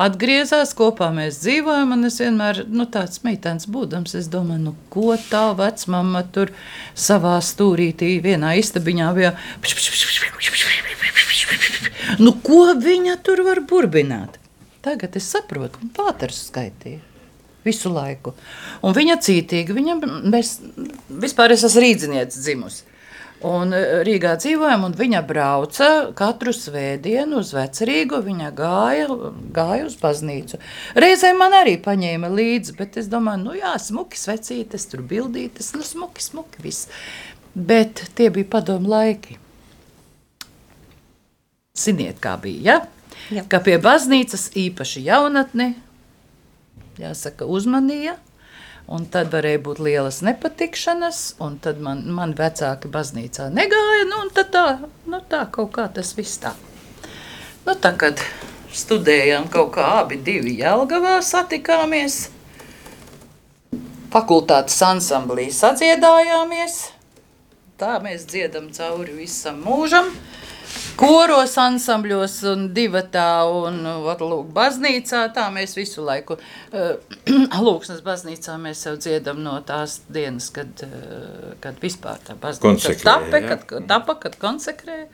[0.00, 5.12] Atgriezās kopā, mēs dzīvojam, un es vienmēr, nu, tāds meitenes būdams, es domāju, nu, ko
[5.28, 6.54] tā vecmama tur
[6.96, 9.34] savā stūrītī vienā istabiņā bija.
[12.20, 14.40] Nu, ko viņa tur var burbināt?
[14.80, 17.04] Tagad es saprotu, ka pāters skaitīja
[17.64, 18.32] visu laiku.
[18.86, 19.96] Un viņa cītīgi, viņa,
[20.32, 20.54] mēs,
[21.22, 22.86] vispār es esmu rīdzinieca dzimusi.
[23.46, 28.20] Un eh, Rīgā dzīvojam, un viņa brauca katru svētdienu uz Vecrīgu.
[28.26, 29.06] Viņa gāja,
[29.56, 30.60] gāja uz baznīcu.
[31.00, 35.86] Reizēm man arī paņēma līdzi, bet es domāju, nu jā, smuki svecītes, tur bildītes, nu
[35.86, 36.90] smuki, smuki viss.
[37.54, 39.40] Bet tie bija padomu laiki.
[41.80, 42.80] Ziniet, kā bija, ja?
[43.30, 43.44] Jā.
[43.48, 45.72] Ka pie baznīcas īpaši jaunatni,
[47.00, 48.18] jāsaka, uzmanīja.
[48.90, 54.06] Un tad varēja būt lielas nepatikšanas, un tad man, man vecāki baznīcā negāja.
[54.10, 54.64] Nu, tad tā,
[55.06, 56.56] nu, tā kaut kā tas viss tā.
[57.66, 58.18] Nu, tā kad
[58.74, 62.24] studējām kaut kā abi divi Jelgavā satikāmies,
[64.10, 66.80] fakultātes ansamblī sadziedājāmies.
[67.80, 70.10] Tā mēs dziedam cauri visam mūžam.
[71.00, 75.22] Koros, ansambļos, un divatā, un vat, lūk, baznīcā.
[75.36, 77.16] Tā mēs visu laiku, uh,
[77.66, 83.40] Lūksnes baznīcā mēs jau dziedam no tās dienas, kad, uh, kad vispār tā baznīca tape,
[83.48, 85.08] kad, tapa, kad konsekrēja.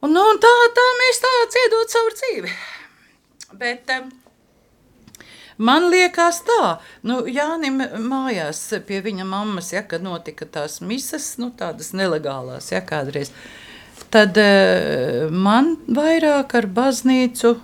[0.00, 2.56] Un, nu, un tā, tā mēs tā dziedot savu dzīvi.
[3.60, 4.08] Bet, um,
[5.60, 11.50] Man liekas, tā, nu, Jānis mājās pie viņa mammas, ja, kad notika tās mises, nu,
[11.52, 13.28] tādas nelegālās, ja kādreiz.
[14.10, 17.54] Tad eh, man vairāk ar baznīcu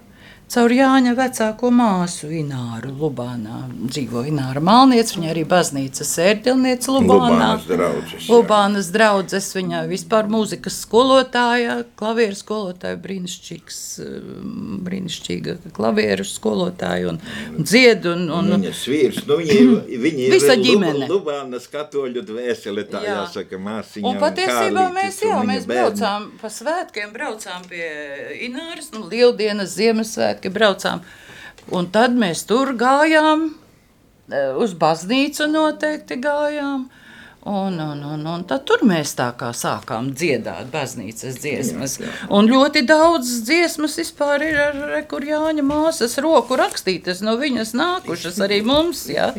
[0.53, 7.27] caur Jāņa vecāko māsu Ināru Lubānā dzīvo Ināra Malniec, viņa arī baznīcas sērtilniece Lubānā.
[7.27, 8.29] Lubānas draudzes.
[8.31, 14.29] Lubānas draudzes, viņa vispār mūzikas skolotāja, klavieru skolotāja, brīnišķīgs, eh,
[14.87, 17.19] brīnišķīga klavieru skolotāja un,
[17.57, 21.09] un dzied un, un, Un viņas vīrs, nu, viņi, viņi Visa ir ģimene.
[21.09, 23.19] Lu- Lubānas katoļu dvēseli, tā Jā.
[23.25, 24.07] jāsaka, māsiņa.
[24.13, 27.91] Un patiesībā Kārlītis mēs, un jā, mēs braucām pa svētkiem, braucām pie
[28.47, 29.75] Ināras, nu, Lieldienas,
[30.37, 31.03] Ziemassvētki braucām.
[31.73, 33.55] Un tad mēs tur gājām,
[34.31, 36.89] e, uz baznīcu noteikti gājām.
[37.47, 42.01] Un, un, un, un tad tur mēs tā kā sākām dziedāt baznīcas dziesmas.
[42.29, 47.73] Un ļoti daudz dziesmas vispār ir ar re, kur Jāņa māsas roku rakstītas, no viņas
[47.79, 49.07] nākušas arī mums.
[49.07, 49.31] Ja?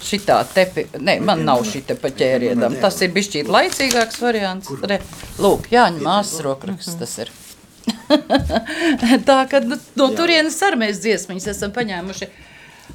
[0.00, 2.76] Šitā tepi, ne, man nav šī te pa ķēriedam.
[2.80, 4.68] Tas ir bijis laicīgāks variants.
[4.84, 5.00] Re,
[5.40, 7.32] lūk, Jāņa māsas rokraksts tas ir.
[9.28, 12.30] tā kā nu, no turienes arī mēs dziesmiņas esam paņēmuši.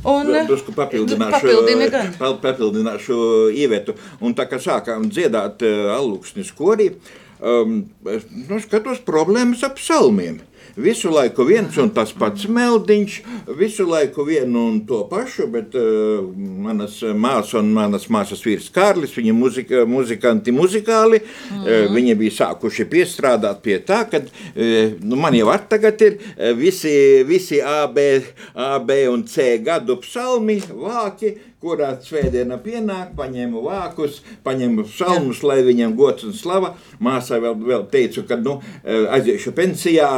[0.06, 2.12] Un, Drusku papildināšu, Papildini gan.
[2.20, 3.16] pa- papildināšu
[3.58, 3.96] ievetu.
[4.22, 6.92] Un tā kā sākām dziedāt uh, alluksnis korī,
[7.40, 7.80] um,
[8.12, 10.42] es nu, skatos problēmas ap psalmiem.
[10.76, 13.14] Visu laiku viens un tas pats meldiņš,
[13.56, 19.16] visu laiku vienu un to pašu, bet uh, manas māsas un manas māsas vīrs Kārlis,
[19.16, 21.64] viņi muzika, muzikanti muzikāli, mm.
[21.64, 26.20] uh, viņi bija sākuši piestrādāt pie tā, ka uh, nu, man jau ar tagad ir
[26.60, 28.20] visi, visi A, B,
[28.52, 35.62] A, B un C gadu psalmi, vāki, kurā svētdiena pienāk, paņēmu vākus, paņēmu psalmus, lai
[35.66, 36.74] viņam gods un slava.
[37.04, 40.10] Māsai vēl, vēl teicu, ka nu, eh, aiziešu pensijā,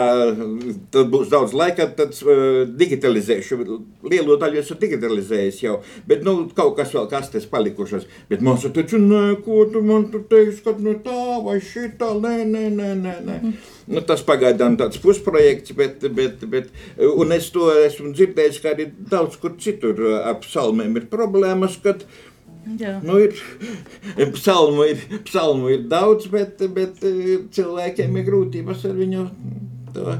[0.91, 3.61] tad būs daudz laika, tad eh, digitalizēšu.
[4.07, 5.79] Lielo daļu esmu digitalizējis jau,
[6.09, 8.07] bet nu, kaut kas vēl kastes palikušas.
[8.29, 12.37] Bet māsa taču, nē, ko tu man tu teiksi, ka nu tā vai šitā, nē,
[12.45, 13.17] nē, nē, nē.
[13.31, 13.41] nē.
[13.87, 18.89] Nu, tas pagaidām tāds pusprojekts, bet, bet, bet un es to esmu dzirdējis, ka arī
[19.11, 22.03] daudz kur citur ap psalmiem ir problēmas, kad
[22.75, 22.97] Jā.
[22.99, 23.37] nu, ir,
[24.35, 29.23] psalmu, ir, psalmu ir daudz, bet, bet eh, cilvēkiem ir grūtības ar viņu
[29.97, 30.15] to,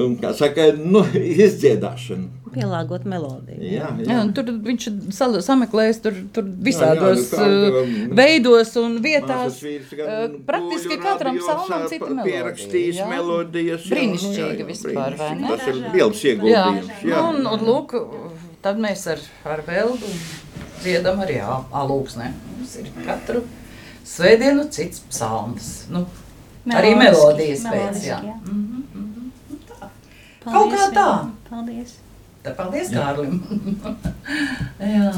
[0.00, 1.04] un, kā saka, nu,
[1.46, 2.36] izdziedāšanu.
[2.50, 3.60] Pielāgot melodiju.
[3.62, 4.14] Jā, Jā, jā.
[4.24, 9.60] un tur viņš sal- sameklējis tur, tur visādos Jā, jā, nu, kā, veidos un vietās.
[9.62, 11.54] Vīrs gan Praktiski katram ā,
[11.92, 12.24] cita melodija.
[12.26, 13.06] Pierakstījis jā.
[13.12, 13.84] melodijas.
[13.84, 15.52] jā, nu, Brīnišķīgi jā, jā, vispār, vai ne?
[15.52, 16.90] Tas ir liels Jā, ieguldījums.
[17.06, 17.22] Jā.
[17.30, 17.94] un, un lūk,
[18.66, 19.22] tad mēs ar,
[19.54, 20.10] ar Veldu
[20.82, 22.32] dziedam arī alūksnē.
[22.56, 23.44] Mums ir katru
[24.10, 25.70] svētdienu cits psalms.
[25.94, 26.02] Nu,
[26.74, 28.18] arī melodijas pēc, melodiski, jā.
[28.26, 28.34] jā.
[28.42, 28.69] Mhm, mhm.
[30.40, 31.06] Paldies, Kaut kā tā.
[31.18, 31.94] Vilma, Paldies.
[32.40, 33.34] Tā paldies Kārlim.
[34.94, 35.10] jā,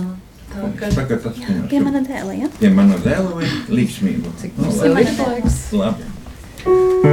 [0.50, 1.38] tā ka Tagad tas
[1.70, 2.50] Pie mana dēla, ja?
[2.58, 4.34] Pie mana dēla vai līksmība?
[4.42, 5.62] cik mums vēl ir laiks.
[5.78, 7.11] Labi.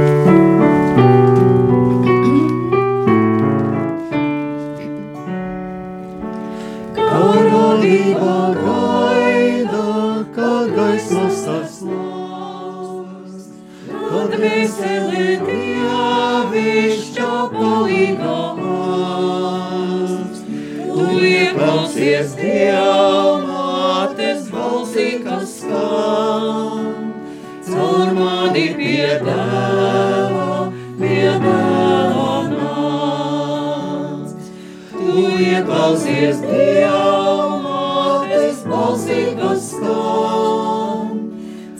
[36.20, 41.14] Ieklausies Dieva mātes balsī, kas skan,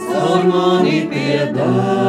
[0.01, 2.00] caur mani piedēvā,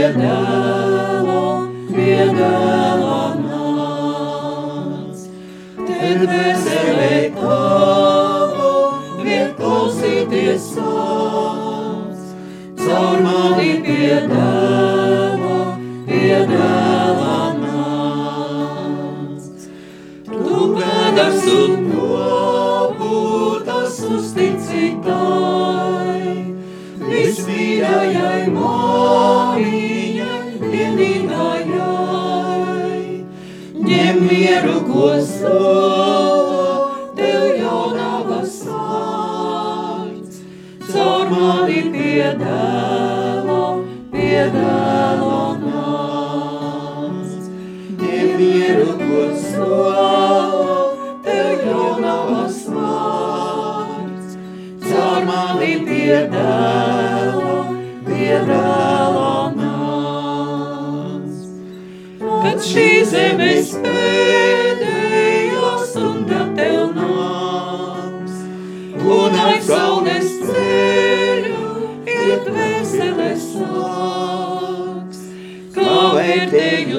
[0.00, 1.40] piedēlo,
[1.92, 5.18] piedēlo nāc.
[5.76, 8.70] Te dvēselē tavu,
[9.20, 12.22] vien klausīties sāc,
[12.80, 15.58] caur mani piedēlo,
[16.08, 19.42] piedēlo nāc.
[20.30, 23.14] Tu pēdas un nopūtas
[24.16, 25.39] uzticītāji,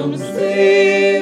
[0.02, 1.21] Zum See.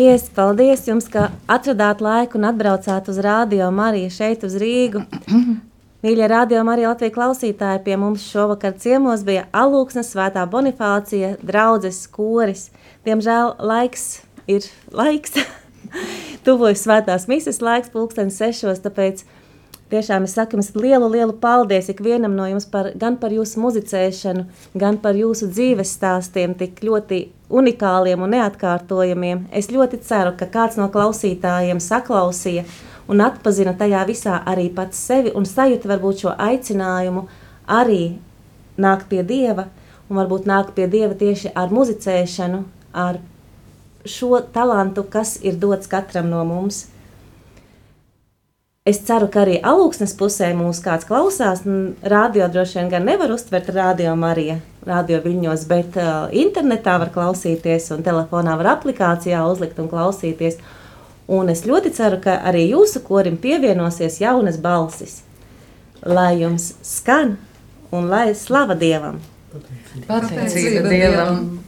[0.00, 5.02] Paldies, paldies jums, ka atradāt laiku un atbraucāt uz Rādio Mariju šeit uz Rīgu.
[6.06, 12.70] Mīļie Radio Marija Latvijas klausītāji, pie mums šovakar ciemos bija Alūksnes svētā Bonifācija, draudzes koris.
[13.04, 14.06] Diemžēl laiks
[14.48, 14.64] ir
[15.02, 15.36] laiks,
[16.48, 19.26] tuvojas svētās mises laiks, pulkstens sešos, tāpēc
[19.90, 24.46] tiešām es saku jums lielu, lielu paldies ikvienam no jums par, gan par jūsu muzicēšanu,
[24.78, 27.20] gan par jūsu dzīves stāstiem, tik ļoti
[27.50, 29.48] unikāliem un neatkārtojamiem.
[29.52, 32.64] Es ļoti ceru, ka kāds no klausītājiem saklausīja
[33.10, 37.26] un atpazina tajā visā arī pats sevi un sajūta varbūt šo aicinājumu
[37.80, 38.02] arī
[38.80, 39.66] nākt pie Dieva
[40.08, 42.62] un varbūt nākt pie Dieva tieši ar muzicēšanu,
[42.94, 43.20] ar
[44.06, 46.86] šo talantu, kas ir dots katram no mums.
[48.88, 51.60] Es ceru, ka arī alūksnes pusē mūs kāds klausās.
[52.00, 54.54] Radio droši vien gan nevar uztvert radio Marija,
[54.88, 60.56] radio viļņos, bet uh, internetā var klausīties un telefonā var aplikācijā uzlikt un klausīties.
[61.28, 65.18] Un es ļoti ceru, ka arī jūsu korim pievienosies jaunas balsis,
[66.00, 67.36] lai jums skan
[67.92, 69.20] un lai slava Dievam!
[70.08, 71.60] Pateicība Dievam!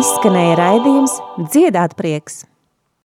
[0.00, 1.12] Izskanēja raidījums
[1.52, 2.44] Dziedāt prieks!